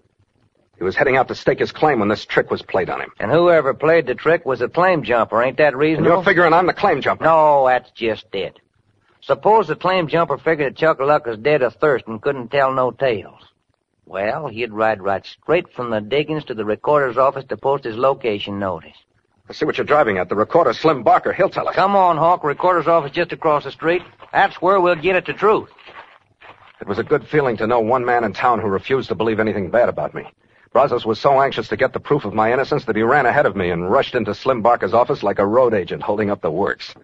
He 0.78 0.82
was 0.82 0.96
heading 0.96 1.16
out 1.16 1.28
to 1.28 1.36
stake 1.36 1.60
his 1.60 1.70
claim 1.70 2.00
when 2.00 2.08
this 2.08 2.26
trick 2.26 2.50
was 2.50 2.62
played 2.62 2.90
on 2.90 3.00
him. 3.00 3.12
And 3.20 3.30
whoever 3.30 3.72
played 3.72 4.06
the 4.06 4.16
trick 4.16 4.44
was 4.44 4.60
a 4.62 4.68
claim 4.68 5.04
jumper. 5.04 5.40
Ain't 5.40 5.58
that 5.58 5.68
And 5.74 5.76
reasonable? 5.76 6.10
you're 6.10 6.24
figuring 6.24 6.52
I'm 6.52 6.66
the 6.66 6.72
claim 6.72 7.00
jumper. 7.00 7.22
No, 7.24 7.66
that's 7.68 7.90
just 7.92 8.26
it. 8.32 8.58
Suppose 9.22 9.68
the 9.68 9.76
claim 9.76 10.08
jumper 10.08 10.36
figured 10.36 10.74
that 10.74 10.78
Chuckaluck 10.78 11.26
was 11.26 11.38
dead 11.38 11.62
of 11.62 11.74
thirst 11.74 12.06
and 12.08 12.20
couldn't 12.20 12.48
tell 12.48 12.72
no 12.72 12.90
tales. 12.90 13.40
Well, 14.04 14.48
he'd 14.48 14.72
ride 14.72 15.00
right 15.00 15.24
straight 15.24 15.72
from 15.72 15.90
the 15.90 16.00
diggings 16.00 16.44
to 16.46 16.54
the 16.54 16.64
recorder's 16.64 17.16
office 17.16 17.44
to 17.48 17.56
post 17.56 17.84
his 17.84 17.96
location 17.96 18.58
notice. 18.58 18.96
I 19.48 19.52
see 19.52 19.64
what 19.64 19.78
you're 19.78 19.86
driving 19.86 20.18
at. 20.18 20.28
The 20.28 20.34
recorder, 20.34 20.72
Slim 20.72 21.04
Barker, 21.04 21.32
he'll 21.32 21.50
tell 21.50 21.68
us. 21.68 21.74
Come 21.74 21.94
on, 21.94 22.16
Hawk. 22.16 22.42
Recorder's 22.42 22.88
office 22.88 23.12
just 23.12 23.32
across 23.32 23.62
the 23.62 23.70
street. 23.70 24.02
That's 24.32 24.56
where 24.56 24.80
we'll 24.80 24.96
get 24.96 25.14
at 25.14 25.26
the 25.26 25.32
truth. 25.34 25.68
It 26.80 26.88
was 26.88 26.98
a 26.98 27.04
good 27.04 27.26
feeling 27.28 27.56
to 27.58 27.66
know 27.68 27.78
one 27.78 28.04
man 28.04 28.24
in 28.24 28.32
town 28.32 28.60
who 28.60 28.66
refused 28.66 29.08
to 29.10 29.14
believe 29.14 29.38
anything 29.38 29.70
bad 29.70 29.88
about 29.88 30.14
me. 30.14 30.24
Brazos 30.72 31.06
was 31.06 31.20
so 31.20 31.40
anxious 31.40 31.68
to 31.68 31.76
get 31.76 31.92
the 31.92 32.00
proof 32.00 32.24
of 32.24 32.34
my 32.34 32.52
innocence 32.52 32.86
that 32.86 32.96
he 32.96 33.02
ran 33.02 33.26
ahead 33.26 33.46
of 33.46 33.54
me 33.54 33.70
and 33.70 33.88
rushed 33.88 34.16
into 34.16 34.34
Slim 34.34 34.62
Barker's 34.62 34.94
office 34.94 35.22
like 35.22 35.38
a 35.38 35.46
road 35.46 35.74
agent 35.74 36.02
holding 36.02 36.30
up 36.30 36.40
the 36.40 36.50
works. 36.50 36.94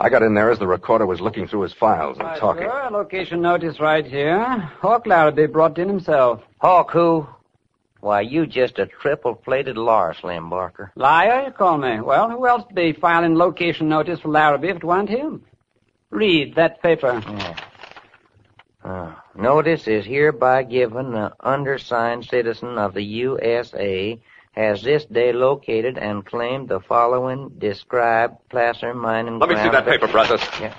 I 0.00 0.08
got 0.08 0.22
in 0.22 0.34
there 0.34 0.50
as 0.50 0.58
the 0.58 0.66
recorder 0.66 1.06
was 1.06 1.20
looking 1.20 1.46
through 1.48 1.62
his 1.62 1.72
files 1.72 2.16
and 2.18 2.26
Right, 2.28 2.38
talking. 2.38 2.62
sir. 2.68 2.88
Location 2.90 3.40
notice 3.40 3.80
right 3.80 4.06
here. 4.06 4.44
Hawk 4.80 5.06
Larrabee 5.06 5.46
brought 5.46 5.78
in 5.78 5.88
himself. 5.88 6.42
Hawk 6.60 6.90
who? 6.90 7.26
Why, 8.00 8.20
you 8.20 8.46
just 8.46 8.78
a 8.78 8.86
triple-plated 8.86 9.76
liar, 9.76 10.14
Slim 10.14 10.48
Barker. 10.50 10.92
Liar, 10.94 11.44
you 11.46 11.52
call 11.52 11.78
me. 11.78 12.00
Well, 12.00 12.30
who 12.30 12.46
else 12.46 12.64
would 12.66 12.74
be 12.74 12.92
filing 12.92 13.36
location 13.36 13.88
notice 13.88 14.20
for 14.20 14.28
Larrabee 14.28 14.68
if 14.68 14.76
it 14.76 14.84
weren't 14.84 15.08
him? 15.08 15.42
Read 16.10 16.54
that 16.54 16.80
paper. 16.80 17.20
Uh, 18.84 19.12
notice 19.34 19.88
is 19.88 20.06
hereby 20.06 20.62
given 20.62 21.10
the 21.12 21.32
undersigned 21.40 22.24
citizen 22.24 22.78
of 22.78 22.94
the 22.94 23.02
USA 23.02 24.18
has 24.52 24.82
this 24.82 25.04
day 25.04 25.32
located 25.32 25.98
and 25.98 26.24
claimed 26.24 26.68
the 26.68 26.80
following 26.80 27.48
described 27.58 28.36
placer 28.48 28.92
mining 28.94 29.38
Let 29.38 29.50
me 29.50 29.56
see 29.56 29.68
that 29.68 29.84
paper, 29.84 30.08
Brazos. 30.08 30.40
Yeah. 30.60 30.74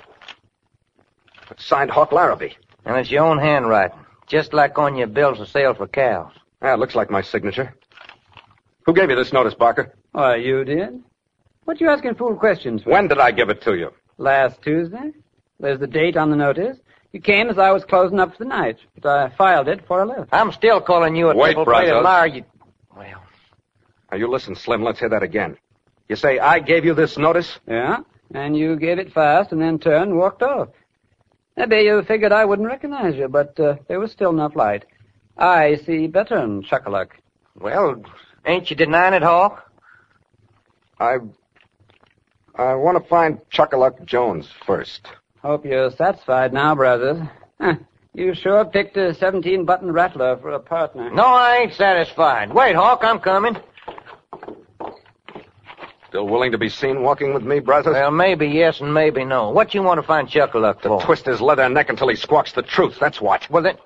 It's 1.50 1.64
signed 1.64 1.90
Hawk 1.90 2.12
Larrabee. 2.12 2.52
And 2.84 2.96
it's 2.96 3.10
your 3.10 3.24
own 3.24 3.38
handwriting, 3.38 3.98
just 4.26 4.52
like 4.52 4.78
on 4.78 4.96
your 4.96 5.06
bills 5.06 5.40
of 5.40 5.48
sale 5.48 5.74
for 5.74 5.86
cows. 5.86 6.32
Yeah, 6.62 6.74
it 6.74 6.78
looks 6.78 6.94
like 6.94 7.10
my 7.10 7.22
signature. 7.22 7.74
Who 8.86 8.94
gave 8.94 9.10
you 9.10 9.16
this 9.16 9.32
notice, 9.32 9.54
Barker? 9.54 9.94
Why, 10.12 10.36
you 10.36 10.64
did? 10.64 11.02
What 11.64 11.80
you 11.80 11.88
asking 11.88 12.14
fool 12.16 12.36
questions 12.36 12.82
for? 12.82 12.90
When 12.90 13.08
did 13.08 13.18
I 13.18 13.30
give 13.30 13.50
it 13.50 13.62
to 13.62 13.74
you? 13.76 13.92
Last 14.18 14.60
Tuesday. 14.62 15.12
There's 15.58 15.78
the 15.78 15.86
date 15.86 16.16
on 16.16 16.30
the 16.30 16.36
notice. 16.36 16.78
You 17.12 17.20
came 17.20 17.48
as 17.50 17.58
I 17.58 17.70
was 17.72 17.84
closing 17.84 18.20
up 18.20 18.32
for 18.32 18.38
the 18.38 18.48
night, 18.48 18.78
but 19.00 19.06
I 19.06 19.28
filed 19.36 19.68
it 19.68 19.86
for 19.86 20.02
a 20.02 20.06
left. 20.06 20.30
I'm 20.32 20.52
still 20.52 20.80
calling 20.80 21.16
you 21.16 21.30
a 21.30 21.34
Wait, 21.36 21.48
triple-plated 21.54 21.90
Brazos. 21.90 22.04
liar. 22.04 22.26
You... 22.26 22.44
Well, 24.10 24.18
Now, 24.18 24.26
you 24.26 24.30
listen, 24.30 24.54
Slim. 24.54 24.82
Let's 24.82 24.98
hear 24.98 25.08
that 25.08 25.22
again. 25.22 25.56
You 26.08 26.16
say 26.16 26.38
I 26.38 26.58
gave 26.58 26.84
you 26.84 26.94
this 26.94 27.16
notice? 27.16 27.58
Yeah? 27.68 27.98
And 28.34 28.56
you 28.56 28.76
gave 28.76 28.98
it 28.98 29.12
fast 29.12 29.52
and 29.52 29.60
then 29.60 29.78
turned 29.78 30.10
and 30.10 30.18
walked 30.18 30.42
off. 30.42 30.68
Maybe 31.56 31.76
you 31.82 32.02
figured 32.02 32.32
I 32.32 32.44
wouldn't 32.44 32.68
recognize 32.68 33.16
you, 33.16 33.28
but 33.28 33.58
uh, 33.60 33.76
there 33.88 34.00
was 34.00 34.12
still 34.12 34.30
enough 34.30 34.56
light. 34.56 34.84
I 35.36 35.76
see 35.86 36.06
better 36.06 36.38
than 36.38 36.62
Chuckaluck. 36.62 37.10
well, 37.56 38.02
ain't 38.46 38.70
you 38.70 38.76
denying 38.76 39.14
it, 39.14 39.22
Hawk? 39.22 39.70
I. 40.98 41.16
I 42.56 42.74
want 42.74 43.02
to 43.02 43.08
find 43.08 43.40
Chuckaluck 43.50 44.04
Jones 44.04 44.48
first. 44.66 45.06
Hope 45.40 45.64
you're 45.64 45.90
satisfied 45.92 46.52
now, 46.52 46.74
brothers. 46.74 47.18
Huh, 47.60 47.74
you 48.12 48.34
sure 48.34 48.64
picked 48.64 48.96
a 48.96 49.12
17-button 49.14 49.90
rattler 49.92 50.36
for 50.36 50.50
a 50.50 50.60
partner. 50.60 51.10
No, 51.10 51.24
I 51.24 51.58
ain't 51.58 51.72
satisfied. 51.74 52.52
Wait, 52.52 52.74
Hawk, 52.74 53.00
I'm 53.02 53.20
coming. 53.20 53.56
Still 56.10 56.26
willing 56.26 56.50
to 56.50 56.58
be 56.58 56.68
seen 56.68 57.02
walking 57.02 57.32
with 57.32 57.44
me, 57.44 57.60
Brazos? 57.60 57.92
Well, 57.92 58.10
maybe 58.10 58.48
yes 58.48 58.80
and 58.80 58.92
maybe 58.92 59.24
no. 59.24 59.50
What 59.50 59.74
you 59.74 59.82
want 59.84 60.00
to 60.00 60.02
find 60.04 60.26
Chuckaluck 60.26 60.82
for? 60.82 60.98
To 60.98 61.06
twist 61.06 61.24
his 61.24 61.40
leather 61.40 61.68
neck 61.68 61.88
until 61.88 62.08
he 62.08 62.16
squawks 62.16 62.50
the 62.50 62.62
truth. 62.62 62.96
That's 62.98 63.20
what. 63.20 63.48
Well, 63.48 63.62
then, 63.62 63.76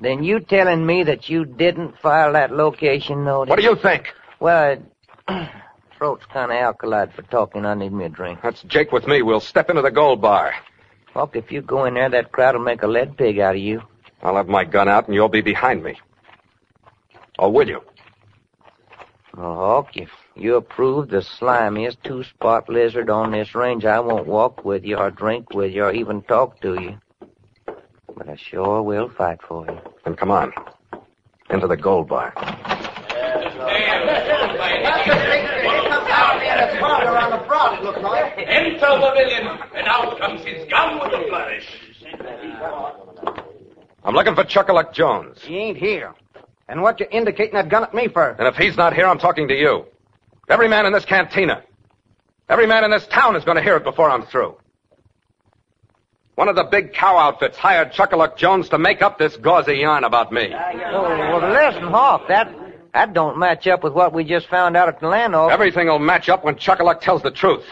then 0.00 0.24
you 0.24 0.40
telling 0.40 0.86
me 0.86 1.02
that 1.02 1.28
you 1.28 1.44
didn't 1.44 1.98
file 1.98 2.32
that 2.32 2.52
location 2.52 3.24
notice? 3.24 3.50
What 3.50 3.58
do 3.58 3.66
you 3.66 3.76
think? 3.76 4.14
Well, 4.40 4.72
it, 4.72 4.82
throat's 5.98 6.24
kind 6.32 6.50
of 6.50 6.56
alkalized 6.56 7.12
for 7.12 7.20
talking. 7.20 7.66
I 7.66 7.74
need 7.74 7.92
me 7.92 8.06
a 8.06 8.08
drink. 8.08 8.38
That's 8.42 8.62
Jake 8.62 8.90
with 8.90 9.06
me. 9.06 9.20
We'll 9.20 9.38
step 9.38 9.68
into 9.68 9.82
the 9.82 9.90
gold 9.90 10.22
bar. 10.22 10.54
Hawk, 11.12 11.36
if 11.36 11.52
you 11.52 11.60
go 11.60 11.84
in 11.84 11.92
there, 11.92 12.08
that 12.08 12.32
crowd 12.32 12.54
will 12.54 12.64
make 12.64 12.82
a 12.82 12.86
lead 12.86 13.18
pig 13.18 13.38
out 13.38 13.56
of 13.56 13.60
you. 13.60 13.82
I'll 14.22 14.36
have 14.36 14.48
my 14.48 14.64
gun 14.64 14.88
out 14.88 15.06
and 15.06 15.14
you'll 15.14 15.28
be 15.28 15.42
behind 15.42 15.84
me. 15.84 16.00
Or 17.38 17.52
will 17.52 17.68
you? 17.68 17.82
Well, 19.34 19.54
Hawk, 19.54 19.96
if 19.96 20.10
you 20.36 20.56
approve 20.56 21.08
the 21.08 21.22
slimiest 21.22 22.02
two-spot 22.02 22.68
lizard 22.68 23.08
on 23.08 23.30
this 23.30 23.54
range, 23.54 23.86
I 23.86 23.98
won't 23.98 24.26
walk 24.26 24.62
with 24.62 24.84
you 24.84 24.96
or 24.98 25.10
drink 25.10 25.54
with 25.54 25.72
you 25.72 25.84
or 25.84 25.92
even 25.92 26.20
talk 26.22 26.60
to 26.60 26.74
you. 26.80 26.98
But 28.14 28.28
I 28.28 28.36
sure 28.36 28.82
will 28.82 29.08
fight 29.08 29.40
for 29.48 29.64
you. 29.64 29.80
Then 30.04 30.16
come 30.16 30.30
on. 30.30 30.52
Into 31.48 31.66
the 31.66 31.78
gold 31.78 32.08
bar. 32.08 32.34
Enter 38.36 38.80
the 38.80 39.12
villain, 39.16 39.58
and 39.74 39.86
out 39.88 40.18
comes 40.18 40.44
his 40.44 40.68
gun 40.68 41.00
with 41.00 41.12
a 41.12 41.24
flourish. 41.28 41.68
I'm 44.04 44.14
looking 44.14 44.34
for 44.34 44.44
Chuckaluck 44.44 44.92
Jones. 44.92 45.38
He 45.42 45.56
ain't 45.56 45.78
here. 45.78 46.14
And 46.72 46.80
what 46.80 47.00
you 47.00 47.06
indicating 47.10 47.52
that 47.52 47.68
gun 47.68 47.84
at 47.84 47.92
me 47.92 48.08
for? 48.08 48.30
And 48.30 48.48
if 48.48 48.56
he's 48.56 48.78
not 48.78 48.94
here, 48.94 49.06
I'm 49.06 49.18
talking 49.18 49.46
to 49.48 49.54
you. 49.54 49.84
Every 50.48 50.68
man 50.68 50.86
in 50.86 50.94
this 50.94 51.04
cantina. 51.04 51.62
Every 52.48 52.66
man 52.66 52.82
in 52.82 52.90
this 52.90 53.06
town 53.08 53.36
is 53.36 53.44
going 53.44 53.58
to 53.58 53.62
hear 53.62 53.76
it 53.76 53.84
before 53.84 54.08
I'm 54.08 54.22
through. 54.22 54.56
One 56.34 56.48
of 56.48 56.56
the 56.56 56.64
big 56.64 56.94
cow 56.94 57.18
outfits 57.18 57.58
hired 57.58 57.92
Chuckaluck 57.92 58.38
Jones 58.38 58.70
to 58.70 58.78
make 58.78 59.02
up 59.02 59.18
this 59.18 59.36
gauzy 59.36 59.74
yarn 59.74 60.04
about 60.04 60.32
me. 60.32 60.50
Oh, 60.50 61.02
well, 61.02 61.52
listen, 61.52 61.88
Hawk, 61.88 62.26
that 62.28 62.50
that 62.94 63.12
don't 63.12 63.38
match 63.38 63.66
up 63.66 63.84
with 63.84 63.92
what 63.92 64.14
we 64.14 64.24
just 64.24 64.48
found 64.48 64.74
out 64.74 64.88
at 64.88 64.98
the 64.98 65.08
land 65.08 65.34
office. 65.34 65.52
Everything 65.52 65.88
will 65.88 65.98
match 65.98 66.30
up 66.30 66.42
when 66.42 66.54
Chuckaluck 66.54 67.02
tells 67.02 67.20
the 67.20 67.30
truth. 67.30 67.66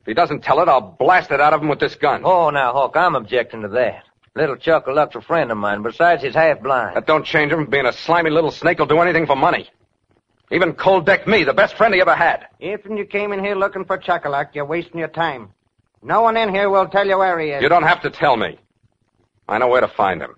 If 0.00 0.06
he 0.06 0.14
doesn't 0.14 0.42
tell 0.42 0.62
it, 0.62 0.70
I'll 0.70 0.96
blast 0.98 1.30
it 1.30 1.40
out 1.42 1.52
of 1.52 1.60
him 1.60 1.68
with 1.68 1.80
this 1.80 1.96
gun. 1.96 2.22
Oh, 2.24 2.48
now, 2.48 2.72
Hawk, 2.72 2.96
I'm 2.96 3.14
objecting 3.14 3.60
to 3.60 3.68
that. 3.68 4.05
Little 4.36 4.56
Chuckaluck's 4.56 5.16
a 5.16 5.22
friend 5.22 5.50
of 5.50 5.56
mine. 5.56 5.82
Besides, 5.82 6.22
he's 6.22 6.34
half 6.34 6.60
blind. 6.60 6.94
That 6.94 7.06
don't 7.06 7.24
change 7.24 7.52
him 7.52 7.60
from 7.60 7.70
being 7.70 7.86
a 7.86 7.92
slimy 7.92 8.28
little 8.28 8.50
snake 8.50 8.76
who'll 8.76 8.86
do 8.86 9.00
anything 9.00 9.26
for 9.26 9.34
money. 9.34 9.70
Even 10.52 10.74
cold 10.74 11.06
deck 11.06 11.26
me, 11.26 11.42
the 11.42 11.54
best 11.54 11.74
friend 11.74 11.94
he 11.94 12.02
ever 12.02 12.14
had. 12.14 12.46
If 12.60 12.84
you 12.84 13.06
came 13.06 13.32
in 13.32 13.42
here 13.42 13.54
looking 13.54 13.86
for 13.86 13.96
Chuckaluck, 13.96 14.54
you're 14.54 14.66
wasting 14.66 14.98
your 14.98 15.08
time. 15.08 15.48
No 16.02 16.20
one 16.20 16.36
in 16.36 16.54
here 16.54 16.68
will 16.68 16.86
tell 16.86 17.06
you 17.06 17.16
where 17.16 17.38
he 17.40 17.48
is. 17.48 17.62
You 17.62 17.70
don't 17.70 17.82
have 17.84 18.02
to 18.02 18.10
tell 18.10 18.36
me. 18.36 18.58
I 19.48 19.56
know 19.56 19.68
where 19.68 19.80
to 19.80 19.88
find 19.88 20.20
him. 20.20 20.34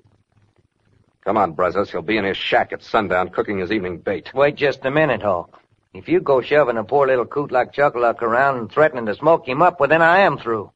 Come 1.24 1.36
on, 1.36 1.52
Brazos. 1.52 1.90
He'll 1.90 2.00
be 2.00 2.16
in 2.16 2.24
his 2.24 2.36
shack 2.36 2.72
at 2.72 2.84
sundown 2.84 3.30
cooking 3.30 3.58
his 3.58 3.72
evening 3.72 3.98
bait. 3.98 4.32
Wait 4.32 4.54
just 4.54 4.84
a 4.84 4.92
minute, 4.92 5.22
Hawk. 5.22 5.60
If 5.92 6.08
you 6.08 6.20
go 6.20 6.40
shoving 6.40 6.76
a 6.76 6.84
poor 6.84 7.08
little 7.08 7.26
coot 7.26 7.50
like 7.50 7.72
Chuckaluck 7.72 8.22
around 8.22 8.58
and 8.58 8.70
threatening 8.70 9.06
to 9.06 9.14
smoke 9.16 9.48
him 9.48 9.60
up, 9.60 9.80
well, 9.80 9.88
then 9.88 10.02
I 10.02 10.20
am 10.20 10.38
through. 10.38 10.70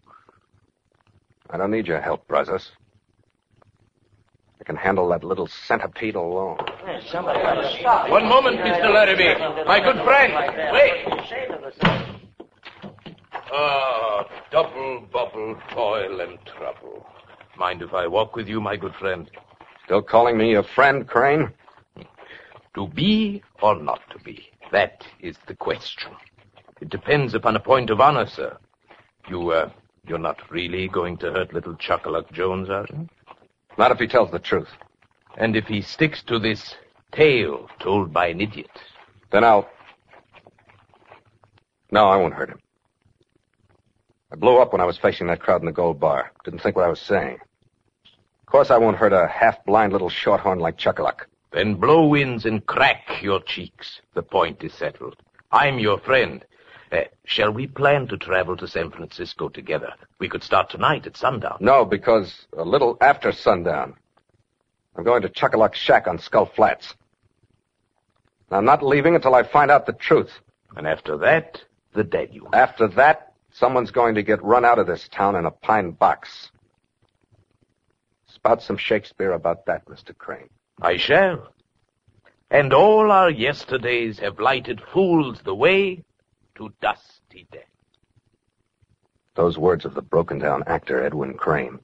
I 1.48 1.56
don't 1.56 1.70
need 1.70 1.86
your 1.86 2.00
help, 2.00 2.26
Brazos. 2.26 2.72
I 4.62 4.64
can 4.64 4.76
handle 4.76 5.08
that 5.08 5.24
little 5.24 5.48
centipede 5.66 6.14
alone. 6.14 6.56
One 8.08 8.28
moment, 8.28 8.60
Mr. 8.60 8.94
Larrabee. 8.94 9.64
My 9.66 9.80
good 9.80 9.96
friend. 10.04 10.32
Wait. 10.72 11.04
Ah, 13.52 14.24
double 14.52 15.00
bubble, 15.12 15.56
toil 15.72 16.20
and 16.20 16.38
trouble. 16.46 17.04
Mind 17.58 17.82
if 17.82 17.92
I 17.92 18.06
walk 18.06 18.36
with 18.36 18.46
you, 18.46 18.60
my 18.60 18.76
good 18.76 18.94
friend? 19.00 19.28
Still 19.84 20.00
calling 20.00 20.38
me 20.38 20.52
your 20.52 20.62
friend, 20.62 21.08
Crane? 21.08 21.52
To 22.76 22.86
be 22.86 23.42
or 23.60 23.82
not 23.82 23.98
to 24.12 24.18
be? 24.20 24.46
That 24.70 25.04
is 25.18 25.34
the 25.48 25.56
question. 25.56 26.12
It 26.80 26.88
depends 26.88 27.34
upon 27.34 27.56
a 27.56 27.60
point 27.60 27.90
of 27.90 28.00
honor, 28.00 28.28
sir. 28.28 28.56
You, 29.28 29.50
uh, 29.50 29.70
you're 30.06 30.18
not 30.18 30.38
really 30.52 30.86
going 30.86 31.16
to 31.16 31.32
hurt 31.32 31.52
little 31.52 31.74
Chuckaluck 31.74 32.30
Jones, 32.30 32.70
are 32.70 32.86
you? 32.90 33.08
Not 33.78 33.90
if 33.90 33.98
he 33.98 34.06
tells 34.06 34.30
the 34.30 34.38
truth. 34.38 34.68
And 35.36 35.56
if 35.56 35.66
he 35.66 35.82
sticks 35.82 36.22
to 36.24 36.38
this 36.38 36.74
tale 37.12 37.68
told 37.80 38.12
by 38.12 38.28
an 38.28 38.40
idiot? 38.40 38.70
Then 39.30 39.44
I'll. 39.44 39.68
No, 41.90 42.08
I 42.08 42.16
won't 42.16 42.34
hurt 42.34 42.50
him. 42.50 42.60
I 44.32 44.36
blew 44.36 44.58
up 44.58 44.72
when 44.72 44.80
I 44.80 44.86
was 44.86 44.98
facing 44.98 45.26
that 45.26 45.40
crowd 45.40 45.60
in 45.60 45.66
the 45.66 45.72
gold 45.72 46.00
bar. 46.00 46.32
Didn't 46.44 46.60
think 46.60 46.76
what 46.76 46.86
I 46.86 46.90
was 46.90 47.00
saying. 47.00 47.38
Of 48.04 48.46
course, 48.46 48.70
I 48.70 48.78
won't 48.78 48.96
hurt 48.96 49.12
a 49.12 49.26
half-blind 49.26 49.92
little 49.92 50.08
shorthorn 50.10 50.58
like 50.58 50.78
Chuckaluck. 50.78 51.26
Then 51.52 51.74
blow 51.74 52.06
winds 52.06 52.46
and 52.46 52.64
crack 52.64 53.22
your 53.22 53.40
cheeks. 53.42 54.00
The 54.14 54.22
point 54.22 54.64
is 54.64 54.72
settled. 54.72 55.16
I'm 55.50 55.78
your 55.78 55.98
friend. 55.98 56.44
Uh, 56.92 57.04
shall 57.24 57.50
we 57.50 57.66
plan 57.66 58.06
to 58.06 58.18
travel 58.18 58.54
to 58.54 58.68
San 58.68 58.90
Francisco 58.90 59.48
together? 59.48 59.94
We 60.18 60.28
could 60.28 60.42
start 60.42 60.68
tonight 60.68 61.06
at 61.06 61.16
sundown. 61.16 61.56
No, 61.60 61.86
because 61.86 62.46
a 62.56 62.64
little 62.64 62.98
after 63.00 63.32
sundown, 63.32 63.94
I'm 64.94 65.04
going 65.04 65.22
to 65.22 65.30
Chuckaluck's 65.30 65.78
shack 65.78 66.06
on 66.06 66.18
Skull 66.18 66.44
Flats. 66.44 66.94
And 68.50 68.58
I'm 68.58 68.66
not 68.66 68.82
leaving 68.82 69.14
until 69.14 69.34
I 69.34 69.42
find 69.42 69.70
out 69.70 69.86
the 69.86 69.94
truth. 69.94 70.32
And 70.76 70.86
after 70.86 71.16
that, 71.18 71.62
the 71.94 72.04
deluge. 72.04 72.48
After 72.52 72.88
that, 72.88 73.32
someone's 73.50 73.90
going 73.90 74.14
to 74.16 74.22
get 74.22 74.44
run 74.44 74.66
out 74.66 74.78
of 74.78 74.86
this 74.86 75.08
town 75.08 75.34
in 75.36 75.46
a 75.46 75.50
pine 75.50 75.92
box. 75.92 76.50
Spout 78.26 78.62
some 78.62 78.76
Shakespeare 78.76 79.32
about 79.32 79.64
that, 79.64 79.86
Mr. 79.86 80.16
Crane. 80.16 80.50
I 80.82 80.98
shall. 80.98 81.54
And 82.50 82.74
all 82.74 83.10
our 83.10 83.30
yesterdays 83.30 84.18
have 84.18 84.38
lighted 84.38 84.82
fools 84.92 85.40
the 85.42 85.54
way 85.54 86.04
to 86.56 86.72
dusty 86.80 87.46
death. 87.50 87.62
Those 89.34 89.58
words 89.58 89.84
of 89.84 89.94
the 89.94 90.02
broken 90.02 90.38
down 90.38 90.62
actor, 90.66 91.02
Edwin 91.02 91.34
Crane, 91.34 91.78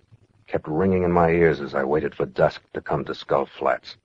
kept 0.47 0.69
ringing 0.69 1.03
in 1.03 1.13
my 1.13 1.31
ears 1.31 1.61
as 1.61 1.75
I 1.75 1.85
waited 1.85 2.15
for 2.15 2.27
dusk 2.27 2.61
to 2.75 2.81
come 2.81 3.05
to 3.07 3.15
Skull 3.15 3.47
Flats. 3.59 3.97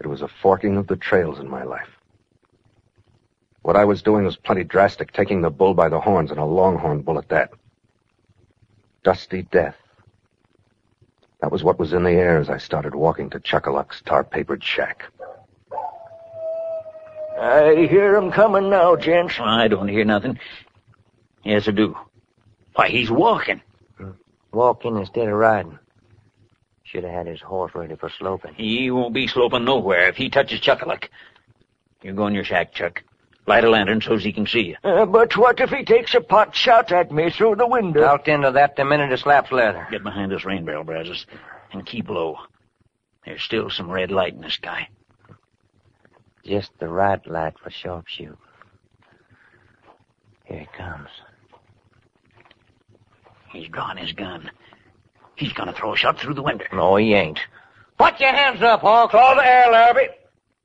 It 0.00 0.06
was 0.06 0.22
a 0.22 0.28
forking 0.28 0.76
of 0.76 0.86
the 0.86 0.96
trails 0.96 1.38
in 1.38 1.48
my 1.48 1.62
life. 1.62 1.88
What 3.62 3.76
I 3.76 3.84
was 3.84 4.02
doing 4.02 4.24
was 4.24 4.36
plenty 4.36 4.64
drastic, 4.64 5.12
taking 5.12 5.42
the 5.42 5.50
bull 5.50 5.74
by 5.74 5.88
the 5.88 6.00
horns 6.00 6.30
and 6.30 6.40
a 6.40 6.44
longhorn 6.44 7.02
bull 7.02 7.18
at 7.18 7.28
that. 7.28 7.50
Dusty 9.04 9.42
death. 9.42 9.76
That 11.40 11.52
was 11.52 11.62
what 11.62 11.78
was 11.78 11.92
in 11.92 12.02
the 12.02 12.10
air 12.10 12.38
as 12.38 12.50
I 12.50 12.58
started 12.58 12.94
walking 12.94 13.30
to 13.30 13.40
Chuckaluck's 13.40 14.02
tar-papered 14.02 14.64
shack. 14.64 15.04
I 17.40 17.86
hear 17.88 18.16
him 18.16 18.30
coming 18.30 18.68
now, 18.68 18.96
gents. 18.96 19.34
I 19.40 19.68
don't 19.68 19.88
hear 19.88 20.04
nothing. 20.04 20.38
Yes, 21.42 21.66
I 21.66 21.70
do. 21.70 21.96
Why, 22.74 22.88
he's 22.88 23.10
walking. 23.10 23.62
Walking 24.52 24.96
instead 24.96 25.26
of 25.26 25.34
riding. 25.34 25.78
Should 26.82 27.04
have 27.04 27.12
had 27.12 27.26
his 27.26 27.40
horse 27.40 27.74
ready 27.74 27.96
for 27.96 28.10
sloping. 28.10 28.54
He 28.54 28.90
won't 28.90 29.14
be 29.14 29.26
sloping 29.26 29.64
nowhere 29.64 30.08
if 30.08 30.16
he 30.16 30.28
touches 30.28 30.60
Chuckaluck. 30.60 31.08
You 32.02 32.12
go 32.12 32.26
in 32.26 32.34
your 32.34 32.44
shack, 32.44 32.74
Chuck. 32.74 33.02
Light 33.46 33.64
a 33.64 33.70
lantern 33.70 34.02
so's 34.02 34.22
he 34.22 34.32
can 34.32 34.46
see 34.46 34.60
you. 34.60 34.76
Uh, 34.84 35.06
but 35.06 35.34
what 35.36 35.60
if 35.60 35.70
he 35.70 35.82
takes 35.82 36.14
a 36.14 36.20
pot 36.20 36.54
shot 36.54 36.92
at 36.92 37.10
me 37.10 37.30
through 37.30 37.56
the 37.56 37.66
window? 37.66 38.04
Out 38.04 38.28
into 38.28 38.50
that 38.50 38.76
the 38.76 38.84
minute 38.84 39.10
he 39.10 39.16
slaps 39.16 39.50
leather. 39.50 39.86
Get 39.90 40.02
behind 40.02 40.30
this 40.30 40.44
rain 40.44 40.64
barrel, 40.64 40.84
Brazos, 40.84 41.26
and 41.72 41.86
keep 41.86 42.10
low. 42.10 42.36
There's 43.24 43.42
still 43.42 43.70
some 43.70 43.90
red 43.90 44.10
light 44.10 44.34
in 44.34 44.42
the 44.42 44.50
sky. 44.50 44.88
Just 46.50 46.72
the 46.80 46.88
right 46.88 47.24
light 47.28 47.54
for 47.62 47.70
sharpshoot. 47.70 48.36
Here 50.46 50.58
he 50.58 50.66
comes. 50.76 51.08
He's 53.52 53.68
drawn 53.68 53.96
his 53.96 54.10
gun. 54.10 54.50
He's 55.36 55.52
gonna 55.52 55.72
throw 55.72 55.94
a 55.94 55.96
shot 55.96 56.18
through 56.18 56.34
the 56.34 56.42
window. 56.42 56.64
No, 56.72 56.96
he 56.96 57.14
ain't. 57.14 57.38
Put 57.98 58.18
your 58.18 58.34
hands 58.34 58.62
up, 58.62 58.80
Hawk. 58.80 59.12
Call 59.12 59.36
the 59.36 59.46
air, 59.46 59.70
Larrabee. 59.70 60.08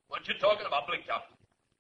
What 0.07 0.27
you 0.27 0.33
talking 0.41 0.65
about, 0.65 0.87
Blinktop? 0.87 1.21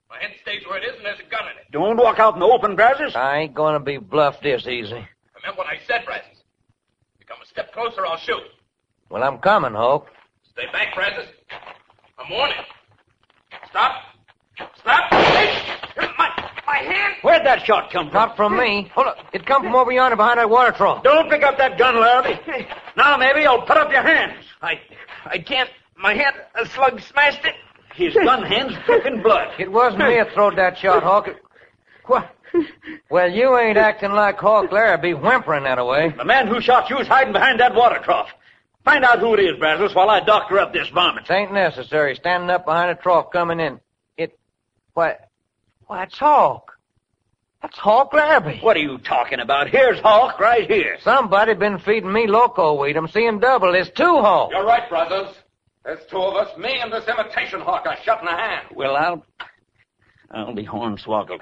My 0.07 0.19
head 0.19 0.33
stays 0.39 0.61
where 0.67 0.77
it 0.77 0.83
is 0.83 0.97
and 0.97 1.03
there's 1.03 1.19
a 1.19 1.31
gun 1.31 1.45
in 1.45 1.57
it. 1.57 1.71
Don't 1.71 1.97
walk 1.97 2.19
out 2.19 2.35
in 2.35 2.41
the 2.41 2.45
open, 2.45 2.75
Brazos. 2.75 3.15
I 3.15 3.39
ain't 3.39 3.55
gonna 3.55 3.79
be 3.79 3.97
bluffed 3.97 4.43
this 4.43 4.67
easy. 4.67 5.03
Remember 5.33 5.57
what 5.57 5.65
I 5.65 5.79
said, 5.87 6.05
Brazos. 6.05 6.27
If 6.29 7.21
you 7.21 7.25
come 7.25 7.39
a 7.41 7.47
step 7.47 7.73
closer, 7.73 8.05
I'll 8.05 8.17
shoot. 8.17 8.43
Well, 9.09 9.23
I'm 9.23 9.39
coming, 9.39 9.73
Hawk. 9.73 10.11
Stay 10.51 10.67
back, 10.71 10.93
Brazos. 10.93 11.25
I'm 12.19 12.31
warning. 12.31 12.57
Stop. 13.75 13.95
Stop. 14.79 15.11
Hey, 15.11 16.07
my, 16.17 16.29
my 16.65 16.77
hand. 16.77 17.15
Where'd 17.23 17.45
that 17.45 17.65
shot 17.65 17.91
come 17.91 18.05
from? 18.05 18.13
Not 18.13 18.37
from 18.37 18.57
me. 18.57 18.89
Hold 18.95 19.07
up. 19.07 19.17
It 19.33 19.45
come 19.45 19.63
from 19.63 19.75
over 19.75 19.91
yonder 19.91 20.15
behind 20.15 20.39
that 20.39 20.49
water 20.49 20.71
trough. 20.71 21.03
Don't 21.03 21.29
pick 21.29 21.43
up 21.43 21.57
that 21.57 21.77
gun, 21.77 21.99
Larry. 21.99 22.39
Now 22.95 23.17
maybe 23.17 23.41
you'll 23.41 23.63
put 23.63 23.75
up 23.75 23.91
your 23.91 24.01
hands. 24.01 24.45
I, 24.61 24.79
I 25.25 25.39
can't. 25.39 25.69
My 25.97 26.13
hand, 26.13 26.37
a 26.55 26.65
slug 26.67 27.01
smashed 27.01 27.43
it. 27.43 27.55
His 27.95 28.13
gun 28.13 28.43
hand's 28.43 28.75
dripping 28.85 29.21
blood. 29.21 29.49
It 29.59 29.69
wasn't 29.69 30.07
me 30.07 30.15
that 30.15 30.31
throwed 30.33 30.57
that 30.57 30.77
shot, 30.77 31.03
Hawk. 31.03 31.27
It- 31.27 31.43
What? 32.05 32.31
Well, 33.09 33.29
you 33.29 33.57
ain't 33.57 33.77
acting 33.77 34.11
like 34.13 34.37
Hawk 34.37 34.71
Larrabee 34.71 35.13
whimpering 35.15 35.63
that 35.65 35.79
away. 35.79 36.13
The 36.17 36.23
man 36.23 36.47
who 36.47 36.61
shot 36.61 36.89
you 36.89 36.97
is 36.99 37.07
hiding 37.09 37.33
behind 37.33 37.59
that 37.59 37.75
water 37.75 37.99
trough. 38.01 38.29
Find 38.85 39.03
out 39.03 39.19
who 39.19 39.33
it 39.33 39.39
is, 39.39 39.57
Brazos, 39.57 39.95
while 39.95 40.11
I 40.11 40.19
doctor 40.19 40.59
up 40.59 40.71
this 40.71 40.87
vomit. 40.89 41.25
It 41.27 41.33
ain't 41.33 41.51
necessary. 41.51 42.15
Standing 42.15 42.51
up 42.51 42.65
behind 42.65 42.91
a 42.91 42.95
trough 42.95 43.31
coming 43.31 43.59
in. 43.59 43.79
It. 44.15 44.37
Why. 44.93 45.15
Why, 45.87 46.03
it's 46.03 46.17
Hawk. 46.17 46.71
That's 47.63 47.77
Hawk 47.79 48.13
Larrabee. 48.13 48.59
What 48.61 48.77
are 48.77 48.81
you 48.81 48.99
talking 48.99 49.39
about? 49.39 49.69
Here's 49.69 49.99
Hawk 50.01 50.39
right 50.39 50.69
here. 50.69 50.97
Somebody 51.01 51.55
been 51.55 51.79
feeding 51.79 52.13
me 52.13 52.27
loco 52.27 52.79
weed. 52.79 52.95
I'm 52.95 53.07
seeing 53.07 53.39
double. 53.39 53.71
There's 53.71 53.89
two 53.89 54.03
Hawks. 54.03 54.53
You're 54.55 54.65
right, 54.65 54.87
Brazos. 54.87 55.35
There's 55.83 56.05
two 56.09 56.17
of 56.17 56.35
us, 56.35 56.55
me 56.57 56.79
and 56.81 56.91
this 56.91 57.07
imitation 57.07 57.61
hawk 57.61 57.85
I 57.87 57.95
shot 58.03 58.19
in 58.19 58.25
the 58.25 58.31
hand. 58.31 58.67
Well, 58.75 58.95
I'll. 58.95 59.25
I'll 60.31 60.53
be 60.53 60.65
hornswoggled. 60.65 61.41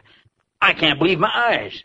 I 0.62 0.74
can't 0.74 1.00
believe 1.00 1.20
my 1.20 1.32
eyes. 1.34 1.84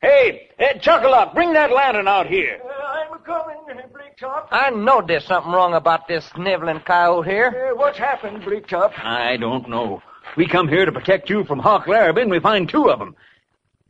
Hey, 0.00 0.50
Ed 0.58 0.82
Chuckaluck, 0.82 1.34
bring 1.34 1.52
that 1.54 1.70
lantern 1.72 2.08
out 2.08 2.26
here. 2.26 2.60
I'm 2.62 2.95
coming, 3.26 3.56
Bleaktop. 3.92 4.46
I 4.50 4.70
know 4.70 5.02
there's 5.06 5.26
something 5.26 5.52
wrong 5.52 5.74
about 5.74 6.08
this 6.08 6.24
sniveling 6.26 6.80
coyote 6.80 7.28
here. 7.28 7.70
Uh, 7.72 7.76
what's 7.76 7.98
happened, 7.98 8.42
Bleaktop? 8.42 8.92
I 8.98 9.36
don't 9.36 9.68
know. 9.68 10.02
We 10.36 10.46
come 10.46 10.68
here 10.68 10.86
to 10.86 10.92
protect 10.92 11.28
you 11.28 11.44
from 11.44 11.58
Hawk 11.58 11.86
Larrabee, 11.86 12.22
and 12.22 12.30
we 12.30 12.40
find 12.40 12.68
two 12.68 12.88
of 12.90 12.98
them. 12.98 13.16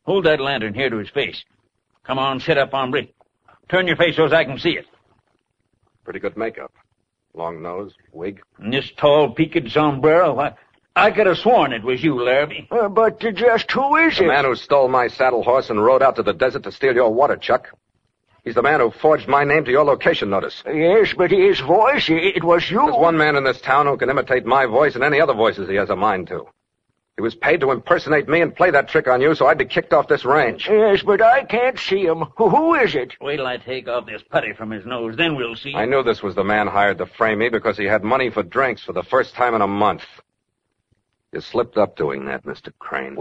Hold 0.05 0.25
that 0.25 0.41
lantern 0.41 0.75
here 0.75 0.91
to 0.91 0.97
his 0.97 1.11
face. 1.11 1.45
Come 2.05 2.19
on, 2.19 2.41
sit 2.41 2.59
up, 2.59 2.71
hombre. 2.71 3.09
Turn 3.69 3.87
your 3.87 3.97
face 3.97 4.17
so 4.17 4.25
as 4.25 4.33
I 4.33 4.45
can 4.45 4.59
see 4.59 4.71
it. 4.71 4.87
Pretty 6.05 6.21
good 6.21 6.37
makeup. 6.37 6.73
Long 7.35 7.63
nose, 7.63 7.93
wig. 8.13 8.41
And 8.59 8.73
this 8.73 8.91
tall, 8.97 9.31
peaked 9.31 9.71
sombrero, 9.71 10.39
I, 10.39 10.55
I 10.95 11.11
could 11.11 11.27
have 11.27 11.37
sworn 11.39 11.73
it 11.73 11.83
was 11.83 12.03
you, 12.03 12.23
Larrabee. 12.23 12.69
Uh, 12.71 12.89
but 12.89 13.21
just 13.21 13.71
who 13.73 13.97
is 13.97 14.17
The 14.17 14.25
it? 14.25 14.27
The 14.27 14.33
man 14.33 14.45
who 14.45 14.55
stole 14.55 14.89
my 14.89 15.09
saddle 15.09 15.43
horse 15.43 15.69
and 15.69 15.85
rode 15.85 16.03
out 16.03 16.17
to 16.17 16.23
the 16.23 16.33
desert 16.33 16.63
to 16.63 16.73
steal 16.73 16.95
your 16.95 17.13
water, 17.13 17.37
Chuck. 17.37 17.69
He's 18.47 18.55
the 18.55 18.63
man 18.63 18.79
who 18.79 18.93
forged 18.93 19.27
my 19.27 19.43
name 19.43 19.65
to 19.65 19.73
your 19.73 19.83
location 19.85 20.31
notice. 20.31 20.63
Yes, 20.65 21.13
but 21.13 21.33
his 21.33 21.59
voice, 21.59 22.09
it, 22.09 22.37
it 22.37 22.45
was 22.45 22.71
you. 22.71 22.79
There's 22.79 22.95
one 22.95 23.19
man 23.19 23.35
in 23.35 23.43
this 23.43 23.61
town 23.61 23.87
who 23.87 23.97
can 23.97 24.09
imitate 24.09 24.47
my 24.47 24.67
voice 24.67 24.95
and 24.95 25.03
any 25.03 25.21
other 25.21 25.35
voices 25.35 25.69
he 25.69 25.75
has 25.75 25.91
a 25.91 25.97
mind 25.97 26.29
to. 26.29 26.47
He 27.17 27.23
was 27.23 27.35
paid 27.35 27.59
to 27.63 27.73
impersonate 27.73 28.29
me 28.29 28.43
and 28.43 28.55
play 28.55 28.71
that 28.71 28.89
trick 28.89 29.09
on 29.09 29.21
you, 29.21 29.35
so 29.35 29.49
I'd 29.49 29.59
be 29.59 29.65
kicked 29.65 29.93
off 29.93 30.07
this 30.07 30.25
range. 30.25 30.69
Yes, 30.69 31.03
but 31.03 31.21
I 31.21 31.43
can't 31.43 31.77
see 31.77 32.07
him. 32.07 32.23
Who, 32.37 32.49
who 32.49 32.75
is 32.75 32.95
it? 32.95 33.15
Wait 33.21 33.39
till 33.39 33.49
I 33.49 33.57
take 33.57 33.89
off 33.89 34.07
this 34.07 34.23
putty 34.23 34.53
from 34.53 34.71
his 34.71 34.87
nose, 34.87 35.17
then 35.17 35.35
we'll 35.35 35.57
see. 35.57 35.75
I 35.75 35.87
knew 35.87 36.05
this 36.05 36.23
was 36.23 36.37
the 36.37 36.45
man 36.45 36.69
hired 36.69 36.99
to 36.99 37.07
frame 37.07 37.41
me 37.41 37.49
because 37.49 37.77
he 37.77 37.87
had 37.87 38.05
money 38.05 38.31
for 38.31 38.45
drinks 38.45 38.85
for 38.85 38.93
the 38.93 39.03
first 39.03 39.35
time 39.35 39.55
in 39.55 39.61
a 39.61 39.67
month. 39.67 40.05
You 41.33 41.41
slipped 41.41 41.79
up 41.79 41.97
doing 41.97 42.27
that, 42.27 42.45
Mr. 42.45 42.71
Crane. 42.79 43.17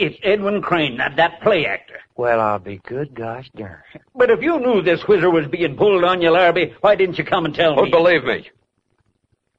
It's 0.00 0.16
Edwin 0.22 0.62
Crane, 0.62 0.96
that, 0.96 1.16
that 1.16 1.42
play 1.42 1.66
actor. 1.66 2.00
Well, 2.16 2.40
I'll 2.40 2.58
be 2.58 2.80
good 2.88 3.14
gosh 3.14 3.50
darn. 3.54 3.82
But 4.14 4.30
if 4.30 4.40
you 4.40 4.58
knew 4.58 4.80
this 4.80 5.02
whizzer 5.02 5.28
was 5.28 5.46
being 5.46 5.76
pulled 5.76 6.04
on 6.04 6.22
you, 6.22 6.30
Larrabee, 6.30 6.72
why 6.80 6.94
didn't 6.94 7.18
you 7.18 7.24
come 7.24 7.44
and 7.44 7.54
tell 7.54 7.74
Who'd 7.74 7.84
me? 7.84 7.90
believe 7.90 8.24
me? 8.24 8.48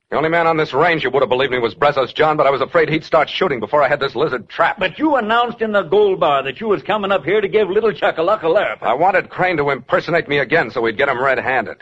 The 0.10 0.18
only 0.18 0.30
man 0.30 0.48
on 0.48 0.58
this 0.58 0.74
range 0.74 1.04
who 1.04 1.12
would 1.12 1.22
have 1.22 1.30
believed 1.30 1.52
me 1.52 1.60
was 1.60 1.76
Brazos 1.76 2.12
John, 2.12 2.38
but 2.38 2.48
I 2.48 2.50
was 2.50 2.60
afraid 2.60 2.90
he'd 2.90 3.04
start 3.04 3.30
shooting 3.30 3.60
before 3.60 3.84
I 3.84 3.88
had 3.88 4.00
this 4.00 4.16
lizard 4.16 4.50
trapped. 4.50 4.80
But 4.80 4.98
you 4.98 5.16
announced 5.16 5.62
in 5.62 5.74
the 5.74 5.84
gold 5.84 6.20
bar 6.20 6.42
that 6.42 6.60
you 6.60 6.68
was 6.68 6.82
coming 6.82 7.12
up 7.12 7.24
here 7.24 7.40
to 7.40 7.48
give 7.48 7.70
little 7.70 7.92
Chuckaluck 7.92 8.42
a 8.42 8.50
Larrabee. 8.50 8.84
I 8.84 8.96
wanted 8.96 9.30
Crane 9.30 9.58
to 9.58 9.70
impersonate 9.70 10.28
me 10.28 10.40
again 10.40 10.72
so 10.72 10.82
we'd 10.82 10.98
get 10.98 11.08
him 11.08 11.22
red-handed. 11.22 11.78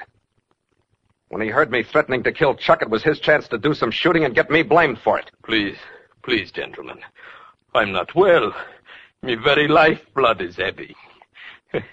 When 1.30 1.42
he 1.42 1.48
heard 1.48 1.72
me 1.72 1.82
threatening 1.82 2.24
to 2.24 2.34
kill 2.34 2.56
Chuck, 2.56 2.82
it 2.82 2.90
was 2.90 3.04
his 3.04 3.22
chance 3.22 3.48
to 3.48 3.58
do 3.58 3.74
some 3.74 3.90
shooting 3.90 4.26
and 4.26 4.36
get 4.36 4.52
me 4.52 4.64
blamed 4.64 5.00
for 5.02 5.18
it. 5.18 5.32
Please, 5.46 5.78
please, 6.24 6.52
gentlemen. 6.52 7.00
I'm 7.74 7.92
not 7.92 8.16
well. 8.16 8.54
Me 9.22 9.36
very 9.36 9.68
lifeblood 9.68 10.42
is 10.42 10.58
ebbing. 10.60 10.96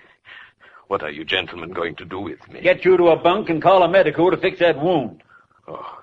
what 0.89 1.03
are 1.03 1.11
you 1.11 1.25
gentlemen 1.25 1.71
going 1.71 1.95
to 1.97 2.05
do 2.05 2.21
with 2.21 2.49
me? 2.49 2.61
Get 2.61 2.85
you 2.85 2.97
to 2.97 3.09
a 3.09 3.17
bunk 3.17 3.51
and 3.51 3.61
call 3.61 3.83
a 3.83 3.89
medico 3.89 4.31
to 4.31 4.37
fix 4.37 4.61
that 4.61 4.81
wound. 4.81 5.23
Oh, 5.69 6.03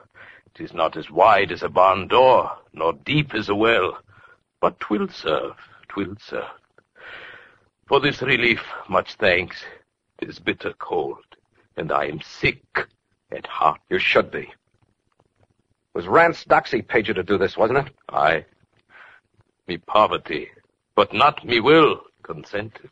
it 0.54 0.64
is 0.64 0.74
not 0.74 0.96
as 0.98 1.10
wide 1.10 1.52
as 1.52 1.64
a 1.64 1.70
barn 1.70 2.08
door, 2.08 2.52
nor 2.74 2.94
deep 2.94 3.34
as 3.34 3.50
a 3.50 3.56
well, 3.56 3.98
but 4.62 4.80
twill 4.80 5.08
serve. 5.08 5.56
will 5.96 6.16
serve. 6.20 6.44
For 7.88 8.00
this 8.00 8.22
relief, 8.22 8.62
much 8.88 9.16
thanks. 9.16 9.64
It 10.20 10.30
is 10.30 10.40
bitter 10.40 10.74
cold, 10.78 11.26
and 11.76 11.92
I 11.92 12.06
am 12.06 12.22
sick 12.22 12.64
at 13.32 13.48
heart. 13.48 13.82
You 13.90 13.98
should 13.98 14.30
be. 14.30 14.40
It 14.42 14.50
was 15.96 16.08
Rance 16.08 16.46
Doxy 16.46 16.88
paid 16.88 17.08
you 17.08 17.14
to 17.16 17.24
do 17.24 17.38
this, 17.38 17.58
wasn't 17.58 17.88
it? 17.88 17.94
I, 18.10 18.46
me 19.68 19.78
poverty, 19.78 20.50
but 20.96 21.14
not 21.14 21.46
me 21.46 21.60
will, 21.60 22.02
consented. 22.24 22.90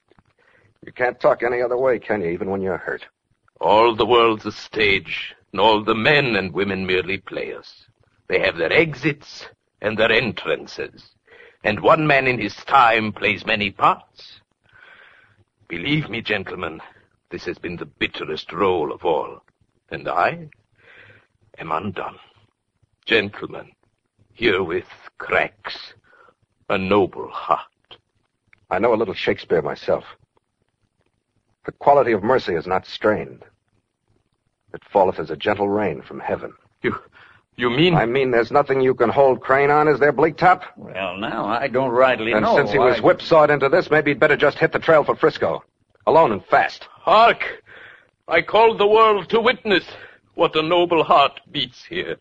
You 0.86 0.92
can't 0.92 1.20
talk 1.20 1.44
any 1.44 1.62
other 1.62 1.78
way, 1.78 2.00
can 2.00 2.22
you, 2.22 2.30
even 2.30 2.50
when 2.50 2.62
you're 2.62 2.78
hurt? 2.78 3.06
All 3.60 3.96
the 3.96 4.06
world's 4.06 4.46
a 4.46 4.52
stage, 4.52 5.36
and 5.52 5.62
all 5.62 5.84
the 5.84 5.96
men 5.96 6.36
and 6.36 6.54
women 6.54 6.86
merely 6.86 7.18
players. 7.18 7.86
They 8.28 8.40
have 8.40 8.58
their 8.58 8.74
exits 8.74 9.48
and 9.82 9.98
their 9.98 10.12
entrances, 10.12 11.12
and 11.64 11.80
one 11.80 12.08
man 12.08 12.28
in 12.28 12.40
his 12.40 12.56
time 12.56 13.12
plays 13.12 13.46
many 13.46 13.70
parts. 13.70 14.40
Believe 15.68 16.10
me, 16.10 16.22
gentlemen, 16.22 16.82
this 17.30 17.46
has 17.46 17.58
been 17.58 17.78
the 17.78 17.86
bitterest 17.86 18.52
role 18.52 18.92
of 18.92 19.06
all, 19.06 19.44
and 19.90 20.08
I 20.08 20.50
am 21.58 21.72
undone. 21.72 22.18
Gentlemen, 23.06 23.72
herewith 24.34 24.86
cracks 25.18 25.94
a 26.72 26.78
noble 26.78 27.30
heart. 27.30 27.98
I 28.70 28.80
know 28.80 28.94
a 28.94 28.96
little 28.96 29.14
Shakespeare 29.14 29.62
myself. 29.62 30.06
The 31.66 31.74
quality 31.74 32.14
of 32.14 32.24
mercy 32.24 32.56
is 32.56 32.66
not 32.66 32.88
strained. 32.88 33.44
It 34.74 34.82
falleth 34.92 35.20
as 35.20 35.30
a 35.30 35.36
gentle 35.36 35.68
rain 35.68 36.02
from 36.02 36.22
heaven. 36.22 36.54
You, 36.82 36.96
you 37.58 37.70
mean? 37.70 37.94
I 37.94 38.06
mean 38.06 38.32
there's 38.32 38.52
nothing 38.52 38.80
you 38.80 38.96
can 38.96 39.10
hold 39.10 39.42
Crane 39.42 39.70
on, 39.70 39.90
is 39.90 40.00
there, 40.00 40.14
Bleak 40.14 40.38
Top? 40.38 40.64
Well, 40.78 41.18
now, 41.18 41.46
I 41.46 41.68
don't 41.68 41.92
rightly 41.92 42.32
And 42.32 42.42
know. 42.44 42.58
And 42.58 42.68
since 42.68 42.72
he 42.72 42.80
was 42.80 42.98
I- 42.98 43.02
whipsawed 43.02 43.52
into 43.52 43.68
this, 43.68 43.92
maybe 43.92 44.12
he'd 44.12 44.20
better 44.20 44.38
just 44.38 44.58
hit 44.58 44.72
the 44.72 44.80
trail 44.80 45.04
for 45.04 45.16
Frisco. 45.18 45.64
Alone 46.08 46.32
and 46.32 46.44
fast. 46.46 46.88
Hark! 46.90 47.44
I 48.30 48.42
call 48.42 48.78
the 48.78 48.88
world 48.88 49.30
to 49.30 49.42
witness 49.42 49.84
what 50.36 50.56
a 50.56 50.62
noble 50.64 51.04
heart 51.04 51.42
beats 51.52 51.84
here. 51.84 52.16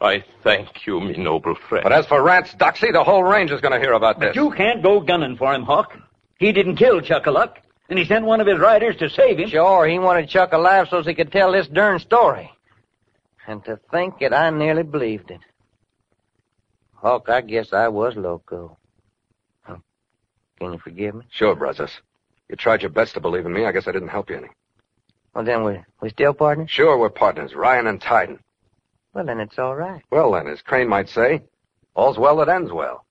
I 0.00 0.24
thank 0.42 0.86
you, 0.86 1.00
me 1.00 1.16
noble 1.16 1.54
friend. 1.54 1.82
But 1.82 1.92
as 1.92 2.06
for 2.06 2.22
Rance 2.22 2.52
Doxy, 2.58 2.92
the 2.92 3.02
whole 3.02 3.22
range 3.22 3.50
is 3.50 3.60
going 3.60 3.72
to 3.72 3.80
hear 3.80 3.94
about 3.94 4.20
this. 4.20 4.28
But 4.28 4.36
you 4.36 4.50
can't 4.50 4.82
go 4.82 5.00
gunning 5.00 5.36
for 5.36 5.54
him, 5.54 5.62
Hawk. 5.62 5.96
He 6.38 6.52
didn't 6.52 6.76
kill 6.76 7.00
Chuckaluck, 7.00 7.56
and 7.88 7.98
he 7.98 8.04
sent 8.04 8.26
one 8.26 8.40
of 8.40 8.46
his 8.46 8.58
riders 8.58 8.96
to 8.96 9.08
save 9.08 9.38
him. 9.38 9.48
Sure, 9.48 9.86
he 9.86 9.98
wanted 9.98 10.28
Chuck 10.28 10.52
alive 10.52 10.88
so 10.90 11.02
he 11.02 11.14
could 11.14 11.32
tell 11.32 11.52
this 11.52 11.66
darn 11.68 11.98
story. 11.98 12.50
And 13.46 13.64
to 13.64 13.78
think 13.90 14.16
it, 14.20 14.34
I 14.34 14.50
nearly 14.50 14.82
believed 14.82 15.30
it. 15.30 15.40
Hawk, 16.94 17.28
I 17.30 17.40
guess 17.40 17.72
I 17.72 17.88
was 17.88 18.16
loco. 18.16 18.76
Huh. 19.62 19.76
Can 20.58 20.74
you 20.74 20.78
forgive 20.78 21.14
me? 21.14 21.24
Sure, 21.30 21.54
Brazos. 21.54 22.00
You 22.50 22.56
tried 22.56 22.82
your 22.82 22.90
best 22.90 23.14
to 23.14 23.20
believe 23.20 23.46
in 23.46 23.52
me. 23.52 23.64
I 23.64 23.72
guess 23.72 23.88
I 23.88 23.92
didn't 23.92 24.08
help 24.08 24.28
you 24.28 24.36
any. 24.36 24.48
Well, 25.34 25.44
then 25.44 25.64
we 25.64 25.80
we 26.00 26.10
still 26.10 26.34
partners? 26.34 26.70
Sure, 26.70 26.98
we're 26.98 27.10
partners, 27.10 27.54
Ryan 27.54 27.86
and 27.86 28.00
Tyden. 28.00 28.38
Well, 29.16 29.24
then 29.24 29.40
it's 29.40 29.58
all 29.58 29.74
right. 29.74 30.02
Well, 30.10 30.32
then, 30.32 30.46
as 30.46 30.60
Crane 30.60 30.88
might 30.88 31.08
say, 31.08 31.40
all's 31.94 32.18
well 32.18 32.36
that 32.36 32.50
ends 32.50 32.70
well. 32.70 33.06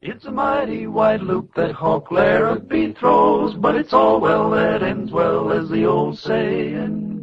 It's 0.00 0.24
a 0.24 0.30
mighty 0.30 0.86
wide 0.86 1.20
loop 1.20 1.52
that 1.56 1.72
Hawk 1.72 2.12
Larrabee 2.12 2.92
throws, 2.92 3.54
but 3.54 3.74
it's 3.74 3.92
all 3.92 4.20
well 4.20 4.50
that 4.50 4.84
ends 4.84 5.10
well, 5.10 5.50
as 5.50 5.68
the 5.68 5.84
old 5.84 6.16
saying 6.16 7.22